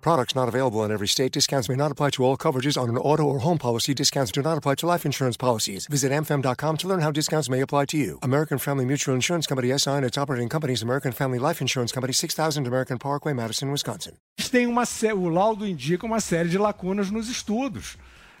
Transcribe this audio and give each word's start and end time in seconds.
Products 0.00 0.34
not 0.34 0.48
available 0.48 0.82
in 0.84 0.90
every 0.90 1.06
state. 1.06 1.32
Discounts 1.32 1.68
may 1.68 1.76
not 1.76 1.92
apply 1.92 2.10
to 2.10 2.24
all 2.24 2.36
coverages 2.36 2.80
on 2.80 2.88
an 2.88 2.96
auto 2.96 3.22
or 3.22 3.40
home 3.40 3.58
policy. 3.58 3.94
Discounts 3.94 4.32
do 4.32 4.42
not 4.42 4.56
apply 4.56 4.76
to 4.76 4.86
life 4.86 5.04
insurance 5.04 5.36
policies. 5.36 5.86
Visit 5.86 6.10
amfam.com 6.10 6.76
to 6.78 6.88
learn 6.88 7.00
how 7.00 7.10
discounts 7.10 7.48
may 7.50 7.60
apply 7.60 7.84
to 7.86 7.96
you. 7.96 8.18
American 8.22 8.58
Family 8.58 8.84
Mutual 8.84 9.14
Insurance 9.14 9.46
Company 9.46 9.76
SI 9.76 9.90
and 9.90 10.04
its 10.04 10.16
operating 10.16 10.48
companies 10.48 10.82
American 10.82 11.12
Family 11.12 11.38
Life 11.38 11.60
Insurance 11.60 11.92
Company 11.92 12.12
6000 12.12 12.66
American 12.66 12.98
Parkway, 12.98 13.34
Madison, 13.34 13.70
Wisconsin. 13.70 14.14
Tem 14.50 14.66
uma 14.66 14.84
o 15.14 15.28
laudo 15.28 15.66
indica 15.66 16.06
uma 16.06 16.20
série 16.20 16.48
de 16.48 16.58
lacunas 16.58 17.10
nos 17.10 17.28
estudos. 17.28 17.96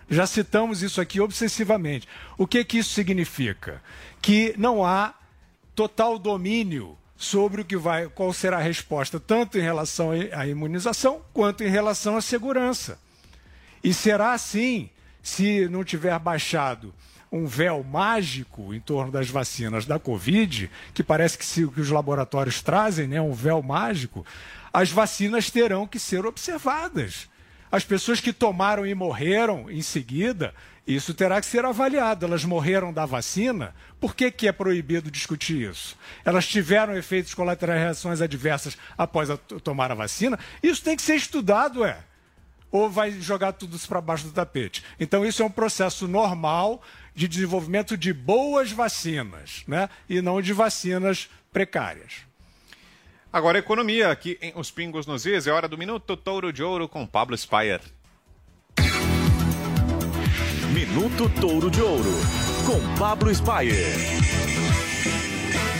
Já 0.08 0.26
citamos 0.26 0.82
isso 0.82 1.00
aqui 1.00 1.20
obsessivamente. 1.20 2.08
O 2.36 2.46
que 2.46 2.64
que 2.64 2.78
isso 2.78 2.90
significa? 2.90 3.80
Que 4.20 4.54
não 4.58 4.84
há 4.84 5.14
total 5.74 6.18
domínio 6.18 6.96
sobre 7.20 7.60
o 7.60 7.64
que 7.66 7.76
vai, 7.76 8.08
qual 8.08 8.32
será 8.32 8.56
a 8.56 8.62
resposta, 8.62 9.20
tanto 9.20 9.58
em 9.58 9.60
relação 9.60 10.08
à 10.32 10.46
imunização 10.46 11.20
quanto 11.34 11.62
em 11.62 11.68
relação 11.68 12.16
à 12.16 12.22
segurança. 12.22 12.98
E 13.84 13.92
será 13.92 14.32
assim 14.32 14.88
se 15.22 15.68
não 15.68 15.84
tiver 15.84 16.18
baixado 16.18 16.94
um 17.30 17.46
véu 17.46 17.84
mágico 17.84 18.72
em 18.72 18.80
torno 18.80 19.12
das 19.12 19.28
vacinas 19.28 19.84
da 19.84 19.98
Covid, 19.98 20.70
que 20.94 21.02
parece 21.02 21.36
que, 21.36 21.44
se, 21.44 21.66
que 21.68 21.82
os 21.82 21.90
laboratórios 21.90 22.62
trazem, 22.62 23.06
né, 23.06 23.20
um 23.20 23.34
véu 23.34 23.62
mágico, 23.62 24.24
as 24.72 24.90
vacinas 24.90 25.50
terão 25.50 25.86
que 25.86 25.98
ser 25.98 26.24
observadas. 26.24 27.28
As 27.70 27.84
pessoas 27.84 28.18
que 28.18 28.32
tomaram 28.32 28.86
e 28.86 28.94
morreram 28.94 29.70
em 29.70 29.82
seguida 29.82 30.54
isso 30.94 31.14
terá 31.14 31.40
que 31.40 31.46
ser 31.46 31.64
avaliado. 31.64 32.24
Elas 32.24 32.44
morreram 32.44 32.92
da 32.92 33.06
vacina. 33.06 33.74
Por 34.00 34.14
que, 34.14 34.30
que 34.30 34.48
é 34.48 34.52
proibido 34.52 35.10
discutir 35.10 35.70
isso? 35.70 35.96
Elas 36.24 36.46
tiveram 36.46 36.96
efeitos 36.96 37.34
colaterais, 37.34 37.80
reações 37.80 38.20
adversas 38.20 38.76
após 38.96 39.30
a, 39.30 39.36
tomar 39.36 39.92
a 39.92 39.94
vacina? 39.94 40.38
Isso 40.62 40.82
tem 40.82 40.96
que 40.96 41.02
ser 41.02 41.16
estudado, 41.16 41.84
é. 41.84 41.98
Ou 42.70 42.88
vai 42.88 43.10
jogar 43.10 43.52
tudo 43.52 43.76
isso 43.76 43.88
para 43.88 44.00
baixo 44.00 44.24
do 44.24 44.32
tapete? 44.32 44.84
Então, 44.98 45.24
isso 45.24 45.42
é 45.42 45.44
um 45.44 45.50
processo 45.50 46.06
normal 46.06 46.82
de 47.14 47.26
desenvolvimento 47.26 47.96
de 47.96 48.12
boas 48.12 48.70
vacinas, 48.72 49.64
né? 49.66 49.88
E 50.08 50.22
não 50.22 50.40
de 50.40 50.52
vacinas 50.52 51.28
precárias. 51.52 52.30
Agora, 53.32 53.58
economia, 53.58 54.10
aqui 54.10 54.38
em 54.40 54.52
Os 54.56 54.70
Pingos 54.70 55.06
nos 55.06 55.24
Is, 55.24 55.46
é 55.46 55.52
hora 55.52 55.68
do 55.68 55.78
Minuto 55.78 56.16
Touro 56.16 56.52
de 56.52 56.62
Ouro 56.62 56.88
com 56.88 57.06
Pablo 57.06 57.36
Spire. 57.36 57.99
Minuto 60.80 61.28
Touro 61.28 61.70
de 61.70 61.82
Ouro, 61.82 62.10
com 62.64 62.80
Pablo 62.98 63.34
Spayer. 63.34 64.29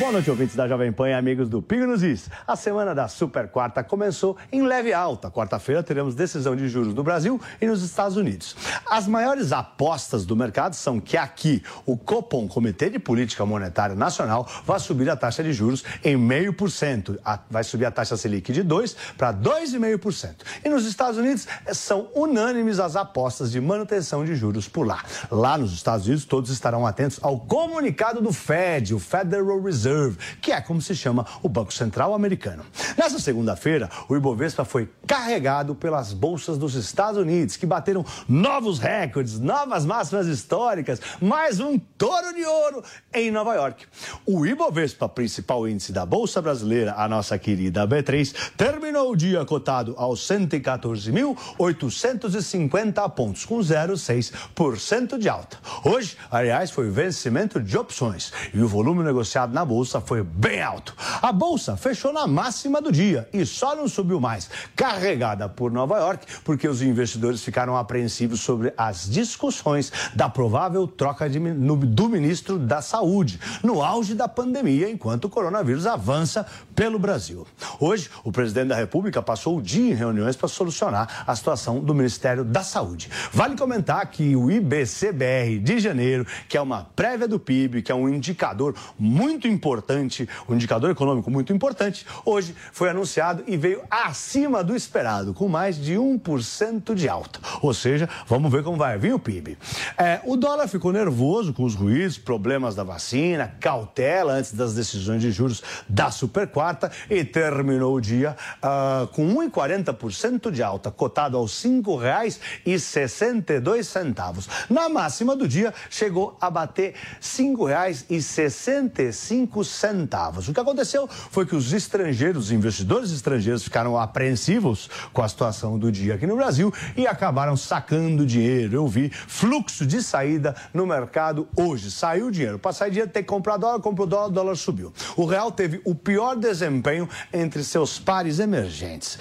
Boa 0.01 0.13
noite, 0.13 0.31
ouvintes 0.31 0.57
da 0.57 0.67
Jovem 0.67 0.91
Pan 0.91 1.11
e 1.11 1.13
amigos 1.13 1.47
do 1.47 1.61
Pingo 1.61 1.87
nos 1.87 2.03
Is. 2.03 2.31
A 2.47 2.57
semana 2.57 2.95
da 2.95 3.07
Super 3.07 3.49
Quarta 3.49 3.85
começou 3.85 4.35
em 4.51 4.63
leve 4.63 4.95
alta. 4.95 5.31
Quarta-feira 5.31 5.83
teremos 5.83 6.15
decisão 6.15 6.57
de 6.57 6.71
juros 6.71 6.95
no 6.95 7.03
Brasil 7.03 7.39
e 7.61 7.67
nos 7.67 7.83
Estados 7.83 8.17
Unidos. 8.17 8.57
As 8.91 9.07
maiores 9.07 9.53
apostas 9.53 10.25
do 10.25 10.35
mercado 10.35 10.73
são 10.73 10.99
que 10.99 11.19
aqui 11.19 11.63
o 11.85 11.99
Copom, 11.99 12.49
Comitê 12.49 12.89
de 12.89 12.99
Política 12.99 13.45
Monetária 13.45 13.95
Nacional, 13.95 14.49
vai 14.65 14.81
subir 14.81 15.11
a 15.11 15.17
taxa 15.17 15.45
de 15.45 15.53
juros 15.53 15.85
em 16.03 16.17
meio 16.17 16.55
por 16.55 16.71
cento. 16.71 17.21
Vai 17.51 17.63
subir 17.63 17.85
a 17.85 17.91
taxa 17.91 18.17
Selic 18.17 18.55
de 18.55 18.63
2 18.63 18.97
para 19.19 19.35
2,5%. 19.35 20.37
E 20.65 20.71
nos 20.71 20.87
Estados 20.87 21.19
Unidos 21.19 21.47
são 21.75 22.09
unânimes 22.15 22.81
as 22.81 22.97
apostas 22.97 23.53
de 23.53 23.61
manutenção 23.61 24.25
de 24.25 24.35
juros 24.35 24.67
por 24.67 24.87
lá. 24.87 25.05
Lá 25.31 25.59
nos 25.59 25.75
Estados 25.75 26.07
Unidos 26.07 26.25
todos 26.25 26.49
estarão 26.51 26.87
atentos 26.87 27.19
ao 27.21 27.39
comunicado 27.39 28.23
do 28.23 28.33
Fed, 28.33 28.95
o 28.95 28.99
Federal 28.99 29.61
Reserve 29.61 29.90
Reserve, 29.91 30.17
que 30.41 30.53
é 30.53 30.61
como 30.61 30.81
se 30.81 30.95
chama 30.95 31.27
o 31.43 31.49
Banco 31.49 31.75
Central 31.75 32.15
americano. 32.15 32.65
Nessa 32.97 33.19
segunda-feira, 33.19 33.91
o 34.09 34.15
Ibovespa 34.17 34.65
foi 34.65 34.89
carregado 35.07 35.75
pelas 35.75 36.13
bolsas 36.13 36.57
dos 36.57 36.77
Estados 36.77 37.21
Unidos, 37.21 37.57
que 37.57 37.67
bateram 37.67 38.07
novos 38.29 38.79
recordes, 38.79 39.41
novas 39.41 39.85
máximas 39.85 40.29
históricas, 40.29 41.01
mais 41.21 41.59
um 41.59 41.77
touro 41.99 42.33
de 42.35 42.45
ouro 42.45 42.85
em 43.13 43.33
Nova 43.33 43.55
York. 43.55 43.85
O 44.25 44.47
Ibovespa, 44.47 45.09
principal 45.09 45.67
índice 45.67 45.91
da 45.93 46.07
Bolsa 46.07 46.41
Brasileira, 46.41 46.95
a 46.97 47.09
nossa 47.09 47.37
querida 47.39 47.85
B3, 47.87 48.53
terminou 48.57 49.11
o 49.11 49.17
dia 49.17 49.45
cotado 49.45 49.95
aos 49.97 50.21
114.850 50.29 53.11
pontos, 53.11 53.45
com 53.45 53.59
0,6% 53.59 55.19
de 55.19 55.29
alta. 55.29 55.59
Hoje, 55.85 56.17
aliás, 56.31 56.71
foi 56.71 56.89
vencimento 56.91 57.61
de 57.61 57.77
opções 57.77 58.33
e 58.55 58.61
o 58.61 58.69
volume 58.69 59.03
negociado 59.03 59.53
na 59.53 59.65
Bolsa 59.65 59.80
bolsa 59.81 59.99
foi 59.99 60.23
bem 60.23 60.61
alto. 60.61 60.95
A 61.23 61.33
bolsa 61.33 61.75
fechou 61.75 62.13
na 62.13 62.27
máxima 62.27 62.83
do 62.83 62.93
dia 62.93 63.27
e 63.33 63.47
só 63.47 63.75
não 63.75 63.89
subiu 63.89 64.21
mais, 64.21 64.51
carregada 64.77 65.49
por 65.49 65.73
Nova 65.73 65.99
York, 65.99 66.27
porque 66.45 66.69
os 66.69 66.83
investidores 66.83 67.43
ficaram 67.43 67.75
apreensivos 67.79 68.41
sobre 68.41 68.75
as 68.77 69.09
discussões 69.09 69.91
da 70.15 70.29
provável 70.29 70.87
troca 70.87 71.31
de, 71.31 71.41
no, 71.41 71.77
do 71.77 72.11
ministro 72.11 72.59
da 72.59 72.83
Saúde, 72.83 73.41
no 73.63 73.83
auge 73.83 74.15
da 74.15 74.29
pandemia, 74.29 74.91
enquanto 74.91 75.25
o 75.25 75.31
coronavírus 75.31 75.87
avança 75.87 76.47
pelo 76.75 76.99
Brasil. 76.99 77.47
Hoje, 77.79 78.11
o 78.23 78.31
presidente 78.31 78.69
da 78.69 78.77
República 78.77 79.23
passou 79.23 79.57
o 79.57 79.63
dia 79.63 79.93
em 79.93 79.95
reuniões 79.95 80.37
para 80.37 80.49
solucionar 80.49 81.25
a 81.27 81.35
situação 81.35 81.81
do 81.81 81.95
Ministério 81.95 82.45
da 82.45 82.63
Saúde. 82.63 83.09
Vale 83.33 83.57
comentar 83.57 84.07
que 84.11 84.37
o 84.37 84.51
IBCBR 84.51 85.59
de 85.59 85.79
janeiro, 85.79 86.27
que 86.51 86.59
é 86.59 86.61
uma 86.61 86.85
prévia 86.85 87.27
do 87.27 87.41
PIB, 87.41 87.81
que 87.81 87.91
é 87.91 87.95
um 87.95 88.09
indicador 88.11 88.75
muito 88.99 89.49
importante, 89.49 89.60
importante, 89.61 90.27
um 90.49 90.55
indicador 90.55 90.91
econômico 90.91 91.31
muito 91.31 91.53
importante, 91.53 92.07
hoje 92.25 92.57
foi 92.73 92.89
anunciado 92.89 93.45
e 93.47 93.59
veio 93.59 93.83
acima 93.91 94.65
do 94.65 94.75
esperado, 94.75 95.35
com 95.35 95.49
mais 95.49 95.77
de 95.77 95.97
1% 95.97 96.95
de 96.95 97.07
alta. 97.07 97.39
Ou 97.61 97.75
seja, 97.75 98.09
vamos 98.27 98.51
ver 98.51 98.65
como 98.65 98.79
vai 98.79 98.97
vir 98.97 99.13
o 99.13 99.19
PIB. 99.19 99.59
É, 99.99 100.19
o 100.25 100.35
dólar 100.35 100.67
ficou 100.67 100.93
nervoso 100.93 101.53
com 101.53 101.65
os 101.65 101.75
ruídos, 101.75 102.17
problemas 102.17 102.75
da 102.75 102.83
vacina, 102.83 103.55
cautela 103.61 104.33
antes 104.33 104.55
das 104.55 104.75
decisões 104.75 105.21
de 105.21 105.31
juros 105.31 105.63
da 105.87 106.11
super 106.11 106.47
quarta 106.47 106.91
e 107.11 107.23
terminou 107.23 107.97
o 107.97 108.01
dia 108.01 108.35
uh, 108.65 109.07
com 109.09 109.29
1,40% 109.35 110.51
de 110.51 110.63
alta, 110.63 110.91
cotado 110.91 111.37
aos 111.37 111.63
R$ 111.63 111.69
5,62. 111.71 114.49
Na 114.71 114.89
máxima 114.89 115.37
do 115.37 115.47
dia, 115.47 115.75
chegou 115.91 116.39
a 116.41 116.49
bater 116.49 116.95
R$ 116.95 117.21
5,65 117.21 119.50
centavos. 119.65 120.49
O 120.49 120.53
que 120.53 120.61
aconteceu 120.61 121.09
foi 121.09 121.45
que 121.45 121.57
os 121.57 121.73
estrangeiros, 121.73 122.47
os 122.47 122.53
investidores 122.53 123.11
estrangeiros 123.11 123.63
ficaram 123.63 123.99
apreensivos 123.99 124.89
com 125.13 125.23
a 125.23 125.29
situação 125.29 125.79
do 125.79 125.91
dia 125.91 126.15
aqui 126.15 126.27
no 126.27 126.37
Brasil 126.37 126.73
e 126.97 127.07
acabaram 127.07 127.57
sacando 127.57 128.25
dinheiro. 128.25 128.77
Eu 128.77 128.87
vi 128.87 129.11
fluxo 129.11 129.85
de 129.85 130.03
saída 130.03 130.55
no 130.73 130.87
mercado 130.87 131.49
hoje. 131.57 131.91
Saiu 131.91 132.31
dinheiro. 132.31 132.59
Para 132.59 132.73
sair 132.73 132.91
dinheiro 132.91 133.11
tem 133.11 133.23
que 133.23 133.29
comprar 133.29 133.57
dólar, 133.57 133.81
comprou 133.81 134.07
dólar, 134.07 134.31
dólar 134.31 134.57
subiu. 134.57 134.93
O 135.17 135.25
real 135.25 135.51
teve 135.51 135.81
o 135.85 135.95
pior 135.95 136.37
desempenho 136.37 137.09
entre 137.33 137.65
seus 137.65 137.99
pares 137.99 138.39
emergentes. 138.39 139.19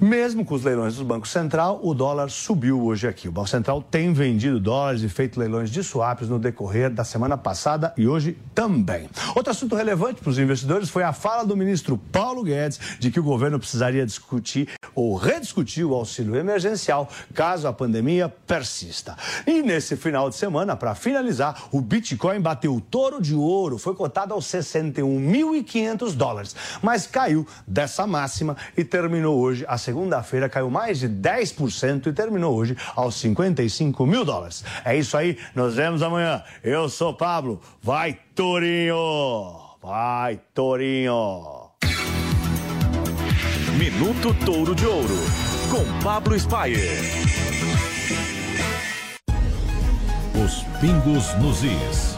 Mesmo 0.00 0.44
com 0.44 0.54
os 0.54 0.64
leilões 0.64 0.96
do 0.96 1.04
Banco 1.04 1.26
Central, 1.26 1.80
o 1.82 1.94
dólar 1.94 2.30
subiu 2.30 2.82
hoje 2.82 3.06
aqui. 3.06 3.28
O 3.28 3.32
Banco 3.32 3.48
Central 3.48 3.82
tem 3.82 4.12
vendido 4.12 4.60
dólares 4.60 5.02
e 5.02 5.08
feito 5.08 5.38
leilões 5.38 5.70
de 5.70 5.82
swaps 5.82 6.28
no 6.28 6.38
decorrer 6.38 6.90
da 6.90 7.04
semana 7.04 7.36
passada 7.36 7.92
e 7.96 8.06
hoje 8.06 8.38
também. 8.54 9.08
Outro 9.34 9.52
assunto 9.58 9.74
relevante 9.74 10.20
para 10.20 10.30
os 10.30 10.38
investidores 10.38 10.88
foi 10.88 11.02
a 11.02 11.12
fala 11.12 11.44
do 11.44 11.56
ministro 11.56 11.98
Paulo 11.98 12.44
Guedes 12.44 12.78
de 13.00 13.10
que 13.10 13.18
o 13.18 13.24
governo 13.24 13.58
precisaria 13.58 14.06
discutir 14.06 14.68
ou 14.94 15.16
rediscutir 15.16 15.84
o 15.84 15.94
auxílio 15.94 16.36
emergencial 16.36 17.08
caso 17.34 17.66
a 17.66 17.72
pandemia 17.72 18.28
persista. 18.28 19.16
E 19.44 19.60
nesse 19.60 19.96
final 19.96 20.30
de 20.30 20.36
semana, 20.36 20.76
para 20.76 20.94
finalizar, 20.94 21.64
o 21.72 21.80
Bitcoin 21.80 22.40
bateu 22.40 22.72
o 22.72 22.80
touro 22.80 23.20
de 23.20 23.34
ouro, 23.34 23.78
foi 23.78 23.96
cotado 23.96 24.32
aos 24.32 24.46
61.500 24.46 26.12
dólares, 26.14 26.54
mas 26.80 27.08
caiu 27.08 27.44
dessa 27.66 28.06
máxima 28.06 28.56
e 28.76 28.84
terminou 28.84 29.40
hoje, 29.40 29.64
a 29.66 29.76
segunda-feira, 29.76 30.48
caiu 30.48 30.70
mais 30.70 31.00
de 31.00 31.08
10% 31.08 32.06
e 32.06 32.12
terminou 32.12 32.54
hoje 32.54 32.76
aos 32.94 33.16
55 33.16 34.06
mil 34.06 34.24
dólares. 34.24 34.64
É 34.84 34.96
isso 34.96 35.16
aí, 35.16 35.36
nos 35.52 35.74
vemos 35.74 36.00
amanhã. 36.00 36.44
Eu 36.62 36.88
sou 36.88 37.12
Pablo, 37.12 37.60
vai 37.82 38.20
Torinho! 38.38 39.76
Vai, 39.82 40.40
Torinho! 40.54 41.72
Minuto 43.76 44.32
Touro 44.44 44.76
de 44.76 44.86
Ouro, 44.86 45.16
com 45.72 46.04
Pablo 46.04 46.38
Spayer. 46.38 47.00
Os 50.40 50.62
pingos 50.80 51.34
nos 51.40 51.64
is. 51.64 52.17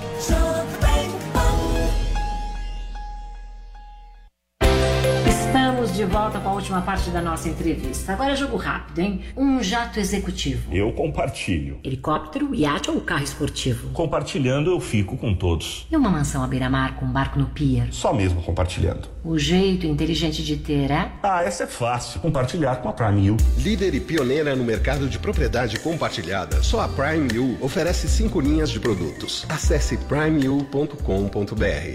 De 6.00 6.06
volta 6.06 6.41
com 6.41 6.49
a 6.49 6.52
última 6.55 6.81
parte 6.81 7.11
da 7.11 7.20
nossa 7.20 7.47
entrevista. 7.47 8.14
Agora 8.14 8.32
é 8.32 8.37
jogo 8.37 8.56
rápido, 8.56 9.00
hein? 9.00 9.20
Um 9.37 9.62
jato 9.62 10.00
executivo. 10.00 10.75
Eu 10.75 10.91
compartilho. 10.93 11.79
Helicóptero, 11.85 12.55
iate 12.55 12.91
ou 12.91 13.02
carro 13.02 13.23
esportivo? 13.23 13.91
Compartilhando 13.91 14.70
eu 14.70 14.81
fico 14.81 15.19
com 15.19 15.35
todos. 15.35 15.87
E 15.91 15.97
uma 15.97 16.08
mansão 16.08 16.43
à 16.43 16.47
beira-mar 16.47 16.97
com 16.97 17.05
um 17.05 17.12
barco 17.12 17.38
no 17.38 17.44
pier? 17.49 17.88
Só 17.91 18.14
mesmo 18.14 18.41
compartilhando. 18.43 19.08
O 19.23 19.38
jeito 19.38 19.87
inteligente 19.87 20.43
de 20.43 20.56
ter, 20.56 20.91
é? 20.91 21.12
Ah, 21.23 21.43
essa 21.43 21.64
é 21.64 21.67
fácil. 21.67 22.19
Compartilhar 22.20 22.76
com 22.76 22.88
a 22.88 22.94
Prime 22.94 23.32
U. 23.32 23.37
Líder 23.58 23.94
e 23.94 24.00
pioneira 24.00 24.56
no 24.56 24.64
mercado 24.64 25.06
de 25.06 25.19
propriedade 25.19 25.79
compartilhada, 25.81 26.62
só 26.62 26.81
a 26.81 26.88
Prime 26.88 27.38
U 27.38 27.58
oferece 27.61 28.08
cinco 28.08 28.41
linhas 28.41 28.70
de 28.70 28.81
produtos. 28.81 29.44
Acesse 29.50 29.99
primeu.com.br. 29.99 30.94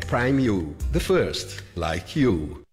Prime 0.08 0.50
U, 0.52 0.76
the 0.92 1.00
first, 1.00 1.64
like 1.76 2.20
you. 2.20 2.65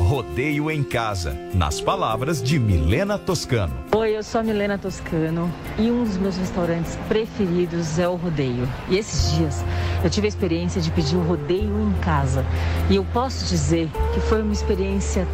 Rodeio 0.00 0.70
em 0.70 0.82
Casa, 0.82 1.36
nas 1.54 1.80
palavras 1.80 2.42
de 2.42 2.58
Milena 2.58 3.18
Toscano. 3.18 3.72
Oi, 3.94 4.16
eu 4.16 4.22
sou 4.22 4.40
a 4.40 4.44
Milena 4.44 4.76
Toscano 4.76 5.50
e 5.78 5.90
um 5.90 6.04
dos 6.04 6.16
meus 6.16 6.36
restaurantes 6.36 6.96
preferidos 7.08 7.98
é 7.98 8.08
o 8.08 8.16
Rodeio. 8.16 8.68
E 8.88 8.96
esses 8.98 9.32
dias 9.32 9.64
eu 10.02 10.10
tive 10.10 10.26
a 10.26 10.28
experiência 10.28 10.80
de 10.80 10.90
pedir 10.90 11.16
o 11.16 11.22
rodeio 11.22 11.80
em 11.80 11.92
casa. 12.00 12.44
E 12.90 12.96
eu 12.96 13.04
posso 13.12 13.46
dizer 13.46 13.88
que 14.12 14.20
foi 14.20 14.42
uma 14.42 14.52
experiência 14.52 15.26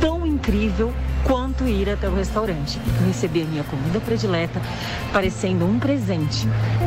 tão 0.00 0.26
incrível 0.26 0.92
quanto 1.24 1.66
ir 1.66 1.88
até 1.88 2.08
o 2.08 2.14
restaurante. 2.14 2.78
Eu 3.00 3.06
recebi 3.06 3.42
a 3.42 3.46
minha 3.46 3.64
comida 3.64 3.98
predileta 4.00 4.60
parecendo 5.12 5.64
um 5.64 5.78
presente, 5.78 6.46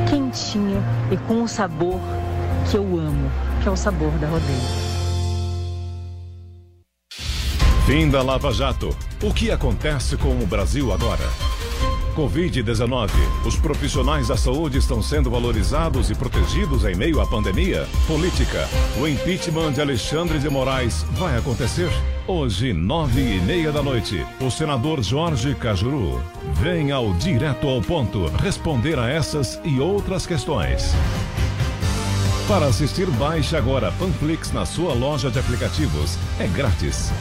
quentinho 0.09 0.81
e 1.11 1.17
com 1.27 1.43
o 1.43 1.47
sabor 1.47 1.99
que 2.69 2.77
eu 2.77 2.83
amo, 2.83 3.31
que 3.61 3.67
é 3.67 3.71
o 3.71 3.75
sabor 3.75 4.11
da 4.19 4.27
Rodeio. 4.27 4.84
Fim 7.85 8.09
da 8.09 8.23
Lava 8.23 8.51
Jato. 8.51 8.97
O 9.21 9.31
que 9.31 9.51
acontece 9.51 10.17
com 10.17 10.29
o 10.39 10.47
Brasil 10.47 10.91
agora? 10.91 11.23
Covid-19. 12.15 13.11
Os 13.45 13.57
profissionais 13.57 14.29
da 14.29 14.35
saúde 14.35 14.79
estão 14.79 15.03
sendo 15.03 15.29
valorizados 15.29 16.09
e 16.09 16.15
protegidos 16.15 16.83
em 16.83 16.95
meio 16.95 17.21
à 17.21 17.27
pandemia? 17.27 17.87
Política. 18.07 18.67
O 18.99 19.07
impeachment 19.07 19.73
de 19.73 19.81
Alexandre 19.81 20.39
de 20.39 20.49
Moraes 20.49 21.03
vai 21.11 21.37
acontecer? 21.37 21.91
Hoje, 22.25 22.73
nove 22.73 23.21
e 23.21 23.39
meia 23.41 23.71
da 23.71 23.83
noite, 23.83 24.25
o 24.41 24.49
senador 24.49 25.03
Jorge 25.03 25.53
Cajuru 25.53 26.23
vem 26.53 26.91
ao 26.91 27.13
direto 27.13 27.67
ao 27.67 27.83
ponto 27.83 28.25
responder 28.41 28.97
a 28.97 29.07
essas 29.07 29.59
e 29.63 29.79
outras 29.79 30.25
questões. 30.25 30.91
Para 32.47 32.65
assistir, 32.65 33.05
baixe 33.11 33.55
agora 33.55 33.91
Panflix 33.99 34.51
na 34.51 34.65
sua 34.65 34.95
loja 34.95 35.29
de 35.29 35.37
aplicativos. 35.37 36.17
É 36.39 36.47
grátis. 36.47 37.11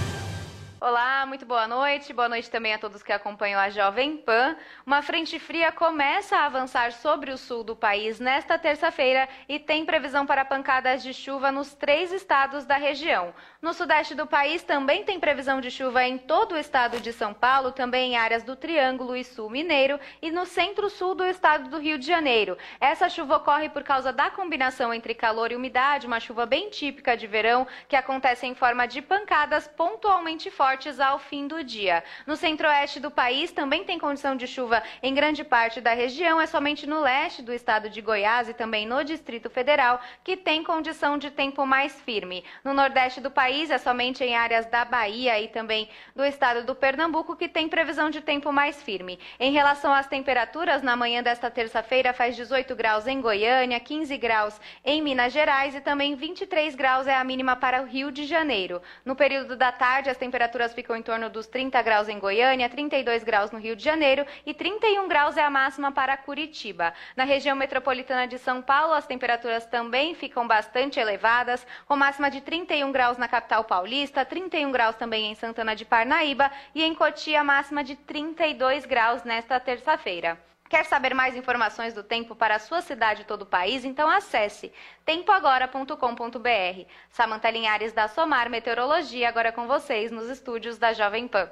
Olá, 0.86 1.13
muito 1.26 1.46
boa 1.46 1.66
noite. 1.66 2.12
Boa 2.12 2.28
noite 2.28 2.50
também 2.50 2.74
a 2.74 2.78
todos 2.78 3.02
que 3.02 3.12
acompanham 3.12 3.58
a 3.58 3.70
Jovem 3.70 4.16
Pan. 4.16 4.56
Uma 4.84 5.00
frente 5.00 5.38
fria 5.38 5.72
começa 5.72 6.36
a 6.36 6.44
avançar 6.44 6.92
sobre 6.92 7.30
o 7.30 7.38
sul 7.38 7.64
do 7.64 7.74
país 7.74 8.20
nesta 8.20 8.58
terça-feira 8.58 9.28
e 9.48 9.58
tem 9.58 9.86
previsão 9.86 10.26
para 10.26 10.44
pancadas 10.44 11.02
de 11.02 11.14
chuva 11.14 11.50
nos 11.50 11.74
três 11.74 12.12
estados 12.12 12.66
da 12.66 12.76
região. 12.76 13.34
No 13.62 13.72
sudeste 13.72 14.14
do 14.14 14.26
país 14.26 14.62
também 14.62 15.04
tem 15.04 15.18
previsão 15.18 15.60
de 15.60 15.70
chuva 15.70 16.04
em 16.04 16.18
todo 16.18 16.52
o 16.52 16.58
estado 16.58 17.00
de 17.00 17.12
São 17.12 17.32
Paulo, 17.32 17.72
também 17.72 18.12
em 18.12 18.16
áreas 18.16 18.42
do 18.42 18.54
Triângulo 18.54 19.16
e 19.16 19.24
Sul 19.24 19.48
Mineiro 19.48 19.98
e 20.20 20.30
no 20.30 20.44
centro-sul 20.44 21.14
do 21.14 21.24
estado 21.24 21.70
do 21.70 21.78
Rio 21.78 21.98
de 21.98 22.06
Janeiro. 22.06 22.58
Essa 22.78 23.08
chuva 23.08 23.36
ocorre 23.36 23.70
por 23.70 23.82
causa 23.82 24.12
da 24.12 24.28
combinação 24.28 24.92
entre 24.92 25.14
calor 25.14 25.50
e 25.50 25.56
umidade, 25.56 26.06
uma 26.06 26.20
chuva 26.20 26.44
bem 26.44 26.68
típica 26.68 27.16
de 27.16 27.26
verão 27.26 27.66
que 27.88 27.96
acontece 27.96 28.46
em 28.46 28.54
forma 28.54 28.86
de 28.86 29.00
pancadas 29.00 29.66
pontualmente 29.66 30.50
fortes 30.50 31.00
ao 31.00 31.13
fim 31.18 31.46
do 31.46 31.62
dia. 31.62 32.02
No 32.26 32.36
centro-oeste 32.36 33.00
do 33.00 33.10
país 33.10 33.52
também 33.52 33.84
tem 33.84 33.98
condição 33.98 34.36
de 34.36 34.46
chuva 34.46 34.82
em 35.02 35.14
grande 35.14 35.44
parte 35.44 35.80
da 35.80 35.92
região, 35.92 36.40
é 36.40 36.46
somente 36.46 36.86
no 36.86 37.00
leste 37.00 37.42
do 37.42 37.52
estado 37.52 37.88
de 37.88 38.00
Goiás 38.00 38.48
e 38.48 38.54
também 38.54 38.86
no 38.86 39.02
Distrito 39.04 39.50
Federal 39.50 40.00
que 40.22 40.36
tem 40.36 40.62
condição 40.64 41.18
de 41.18 41.30
tempo 41.30 41.66
mais 41.66 42.00
firme. 42.02 42.44
No 42.62 42.74
nordeste 42.74 43.20
do 43.20 43.30
país, 43.30 43.70
é 43.70 43.78
somente 43.78 44.22
em 44.24 44.36
áreas 44.36 44.66
da 44.66 44.84
Bahia 44.84 45.40
e 45.40 45.48
também 45.48 45.88
do 46.14 46.24
estado 46.24 46.64
do 46.64 46.74
Pernambuco 46.74 47.36
que 47.36 47.48
tem 47.48 47.68
previsão 47.68 48.10
de 48.10 48.20
tempo 48.20 48.52
mais 48.52 48.82
firme. 48.82 49.18
Em 49.38 49.52
relação 49.52 49.92
às 49.92 50.06
temperaturas, 50.06 50.82
na 50.82 50.96
manhã 50.96 51.22
desta 51.22 51.50
terça-feira 51.50 52.12
faz 52.12 52.36
18 52.36 52.74
graus 52.74 53.06
em 53.06 53.20
Goiânia, 53.20 53.80
15 53.80 54.16
graus 54.16 54.60
em 54.84 55.02
Minas 55.02 55.32
Gerais 55.32 55.74
e 55.74 55.80
também 55.80 56.14
23 56.14 56.74
graus 56.74 57.06
é 57.06 57.14
a 57.14 57.24
mínima 57.24 57.56
para 57.56 57.82
o 57.82 57.86
Rio 57.86 58.10
de 58.10 58.24
Janeiro. 58.24 58.80
No 59.04 59.14
período 59.14 59.56
da 59.56 59.70
tarde, 59.72 60.10
as 60.10 60.16
temperaturas 60.16 60.72
ficam 60.72 60.96
em 60.96 61.02
torno 61.04 61.30
dos 61.30 61.46
30 61.46 61.80
graus 61.82 62.08
em 62.08 62.18
Goiânia, 62.18 62.68
32 62.68 63.22
graus 63.22 63.52
no 63.52 63.58
Rio 63.58 63.76
de 63.76 63.84
Janeiro 63.84 64.26
e 64.44 64.52
31 64.52 65.06
graus 65.06 65.36
é 65.36 65.44
a 65.44 65.50
máxima 65.50 65.92
para 65.92 66.16
Curitiba. 66.16 66.92
Na 67.14 67.22
região 67.22 67.54
metropolitana 67.54 68.26
de 68.26 68.38
São 68.38 68.60
Paulo, 68.62 68.94
as 68.94 69.06
temperaturas 69.06 69.66
também 69.66 70.14
ficam 70.14 70.48
bastante 70.48 70.98
elevadas, 70.98 71.64
com 71.86 71.94
máxima 71.94 72.30
de 72.30 72.40
31 72.40 72.90
graus 72.90 73.18
na 73.18 73.28
capital 73.28 73.62
paulista, 73.64 74.24
31 74.24 74.72
graus 74.72 74.96
também 74.96 75.30
em 75.30 75.34
Santana 75.34 75.76
de 75.76 75.84
Parnaíba 75.84 76.50
e 76.74 76.82
em 76.82 76.94
Cotia 76.94 77.44
máxima 77.44 77.84
de 77.84 77.94
32 77.94 78.86
graus 78.86 79.22
nesta 79.22 79.60
terça-feira. 79.60 80.38
Quer 80.74 80.86
saber 80.86 81.14
mais 81.14 81.36
informações 81.36 81.94
do 81.94 82.02
tempo 82.02 82.34
para 82.34 82.56
a 82.56 82.58
sua 82.58 82.82
cidade 82.82 83.22
e 83.22 83.24
todo 83.24 83.42
o 83.42 83.46
país? 83.46 83.84
Então 83.84 84.10
acesse 84.10 84.72
tempoagora.com.br. 85.06 86.88
Samanta 87.10 87.48
Linhares 87.48 87.92
da 87.92 88.08
Somar 88.08 88.50
Meteorologia 88.50 89.28
agora 89.28 89.52
com 89.52 89.68
vocês 89.68 90.10
nos 90.10 90.28
estúdios 90.28 90.76
da 90.76 90.92
Jovem 90.92 91.28
Pan. 91.28 91.48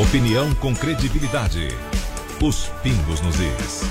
Opinião 0.00 0.54
com 0.54 0.72
credibilidade. 0.72 1.70
Os 2.40 2.68
pingos 2.84 3.20
nos 3.20 3.34
is. 3.40 3.82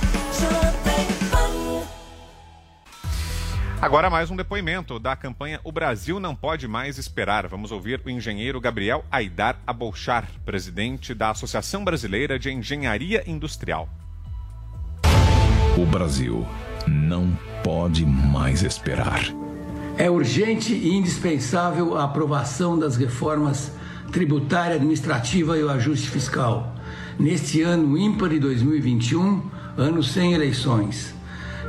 Agora 3.82 4.10
mais 4.10 4.32
um 4.32 4.38
depoimento 4.38 5.00
da 5.00 5.18
campanha 5.18 5.60
O 5.66 5.72
Brasil 5.74 6.18
Não 6.18 6.34
Pode 6.34 6.66
Mais 6.66 6.98
Esperar. 6.98 7.46
Vamos 7.50 7.74
ouvir 7.74 8.02
o 8.06 8.10
engenheiro 8.10 8.62
Gabriel 8.62 9.04
Aidar 9.12 9.60
Abolchar, 9.68 10.26
presidente 10.46 11.14
da 11.14 11.32
Associação 11.32 11.84
Brasileira 11.84 12.40
de 12.40 12.50
Engenharia 12.50 13.22
Industrial. 13.30 13.90
O 15.80 15.86
Brasil 15.86 16.46
não 16.86 17.32
pode 17.64 18.06
mais 18.06 18.64
esperar. 18.64 19.34
É 19.98 20.12
urgente 20.12 20.74
e 20.74 20.94
indispensável 20.94 21.98
a 21.98 22.04
aprovação 22.04 22.78
das 22.78 22.98
reformas 22.98 23.72
tributária, 24.12 24.76
administrativa 24.76 25.58
e 25.58 25.64
o 25.64 25.70
ajuste 25.70 26.10
fiscal. 26.10 26.76
Neste 27.18 27.62
ano 27.62 27.98
ímpar 27.98 28.28
de 28.28 28.40
2021, 28.40 29.42
ano 29.78 30.04
sem 30.04 30.34
eleições. 30.34 31.14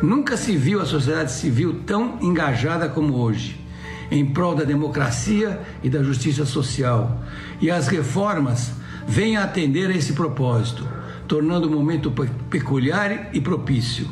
Nunca 0.02 0.37
se 0.37 0.57
viu 0.57 0.83
a 0.83 0.87
sociedade 0.87 1.31
civil 1.31 1.83
tão 1.87 2.19
engajada 2.21 2.88
como 2.88 3.14
hoje, 3.14 3.64
em 4.11 4.26
prol 4.26 4.57
da 4.57 4.64
democracia 4.64 5.61
e 5.85 5.88
da 5.88 6.02
justiça 6.02 6.45
social. 6.45 7.17
E 7.61 7.71
as 7.71 7.87
reformas 7.87 8.73
vêm 9.07 9.37
atender 9.37 9.88
a 9.88 9.95
esse 9.95 10.14
propósito, 10.14 10.85
tornando 11.31 11.69
o 11.69 11.71
momento 11.71 12.13
peculiar 12.51 13.31
e 13.33 13.41
propício. 13.41 14.09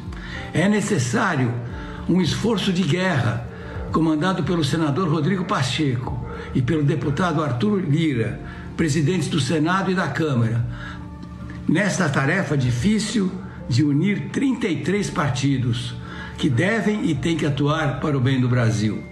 É 0.55 0.69
necessário 0.69 1.53
um 2.09 2.21
esforço 2.21 2.73
de 2.73 2.85
guerra, 2.85 3.45
comandado 3.91 4.45
pelo 4.45 4.63
senador 4.63 5.09
Rodrigo 5.09 5.45
Pacheco 5.45 6.25
e 6.55 6.63
pelo 6.63 6.85
deputado 6.85 7.43
Arthur 7.43 7.81
Lira, 7.81 8.41
presidentes 8.77 9.27
do 9.27 9.41
Senado 9.41 9.91
e 9.91 9.97
da 9.97 10.07
Câmara. 10.07 10.65
Nesta 11.69 12.09
tarefa 12.09 12.57
difícil, 12.57 13.33
de 13.69 13.83
unir 13.83 14.29
33 14.31 15.11
partidos 15.11 15.97
que 16.39 16.49
devem 16.49 17.11
e 17.11 17.17
têm 17.17 17.37
que 17.37 17.45
atuar 17.45 17.99
para 17.99 18.17
o 18.17 18.21
bem 18.21 18.41
do 18.41 18.49
Brasil. 18.49 19.03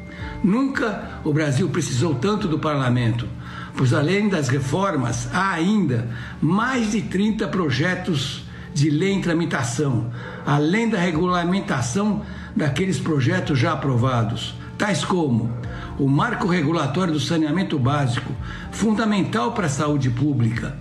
Nunca 0.45 1.19
o 1.25 1.33
Brasil 1.33 1.69
precisou 1.71 2.15
tanto 2.15 2.47
do 2.47 2.61
parlamento, 2.61 3.27
pois 3.76 3.92
além 3.92 4.28
das 4.28 4.49
reformas, 4.49 5.28
há 5.33 5.52
ainda 5.52 6.09
mais 6.40 6.92
de 6.92 7.02
30 7.02 7.49
projetos 7.49 8.45
de 8.75 8.90
lei 8.90 9.12
em 9.12 9.21
tramitação, 9.21 10.11
além 10.45 10.88
da 10.88 10.99
regulamentação 10.99 12.23
daqueles 12.54 12.99
projetos 12.99 13.59
já 13.59 13.73
aprovados, 13.73 14.54
tais 14.76 15.04
como 15.04 15.50
o 15.99 16.09
marco 16.09 16.47
regulatório 16.47 17.12
do 17.12 17.21
saneamento 17.21 17.78
básico, 17.78 18.33
fundamental 18.71 19.52
para 19.52 19.66
a 19.66 19.71
saúde 19.71 20.11
pública, 20.11 20.76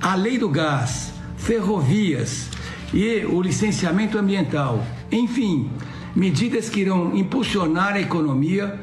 a 0.00 0.14
lei 0.14 0.38
do 0.38 0.48
gás, 0.48 1.12
ferrovias, 1.36 2.50
e 2.92 3.24
o 3.26 3.40
licenciamento 3.42 4.18
ambiental. 4.18 4.84
Enfim, 5.10 5.70
medidas 6.14 6.68
que 6.68 6.80
irão 6.80 7.16
impulsionar 7.16 7.94
a 7.94 8.00
economia, 8.00 8.78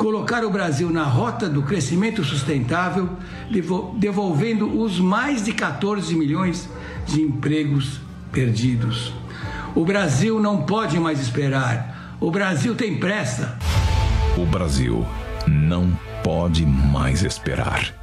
colocar 0.00 0.46
o 0.46 0.50
Brasil 0.50 0.88
na 0.88 1.04
rota 1.04 1.46
do 1.46 1.62
crescimento 1.62 2.24
sustentável, 2.24 3.06
devolvendo 3.98 4.80
os 4.80 4.98
mais 4.98 5.44
de 5.44 5.52
14 5.52 6.14
milhões 6.14 6.70
de 7.04 7.20
empregos 7.20 8.00
perdidos. 8.32 9.12
O 9.74 9.84
Brasil 9.84 10.40
não 10.40 10.62
pode 10.62 10.98
mais 10.98 11.20
esperar. 11.20 12.16
O 12.18 12.30
Brasil 12.30 12.74
tem 12.74 12.98
pressa. 12.98 13.58
O 14.38 14.46
Brasil 14.46 15.06
não 15.46 15.92
pode 16.24 16.64
mais 16.64 17.22
esperar. 17.22 17.99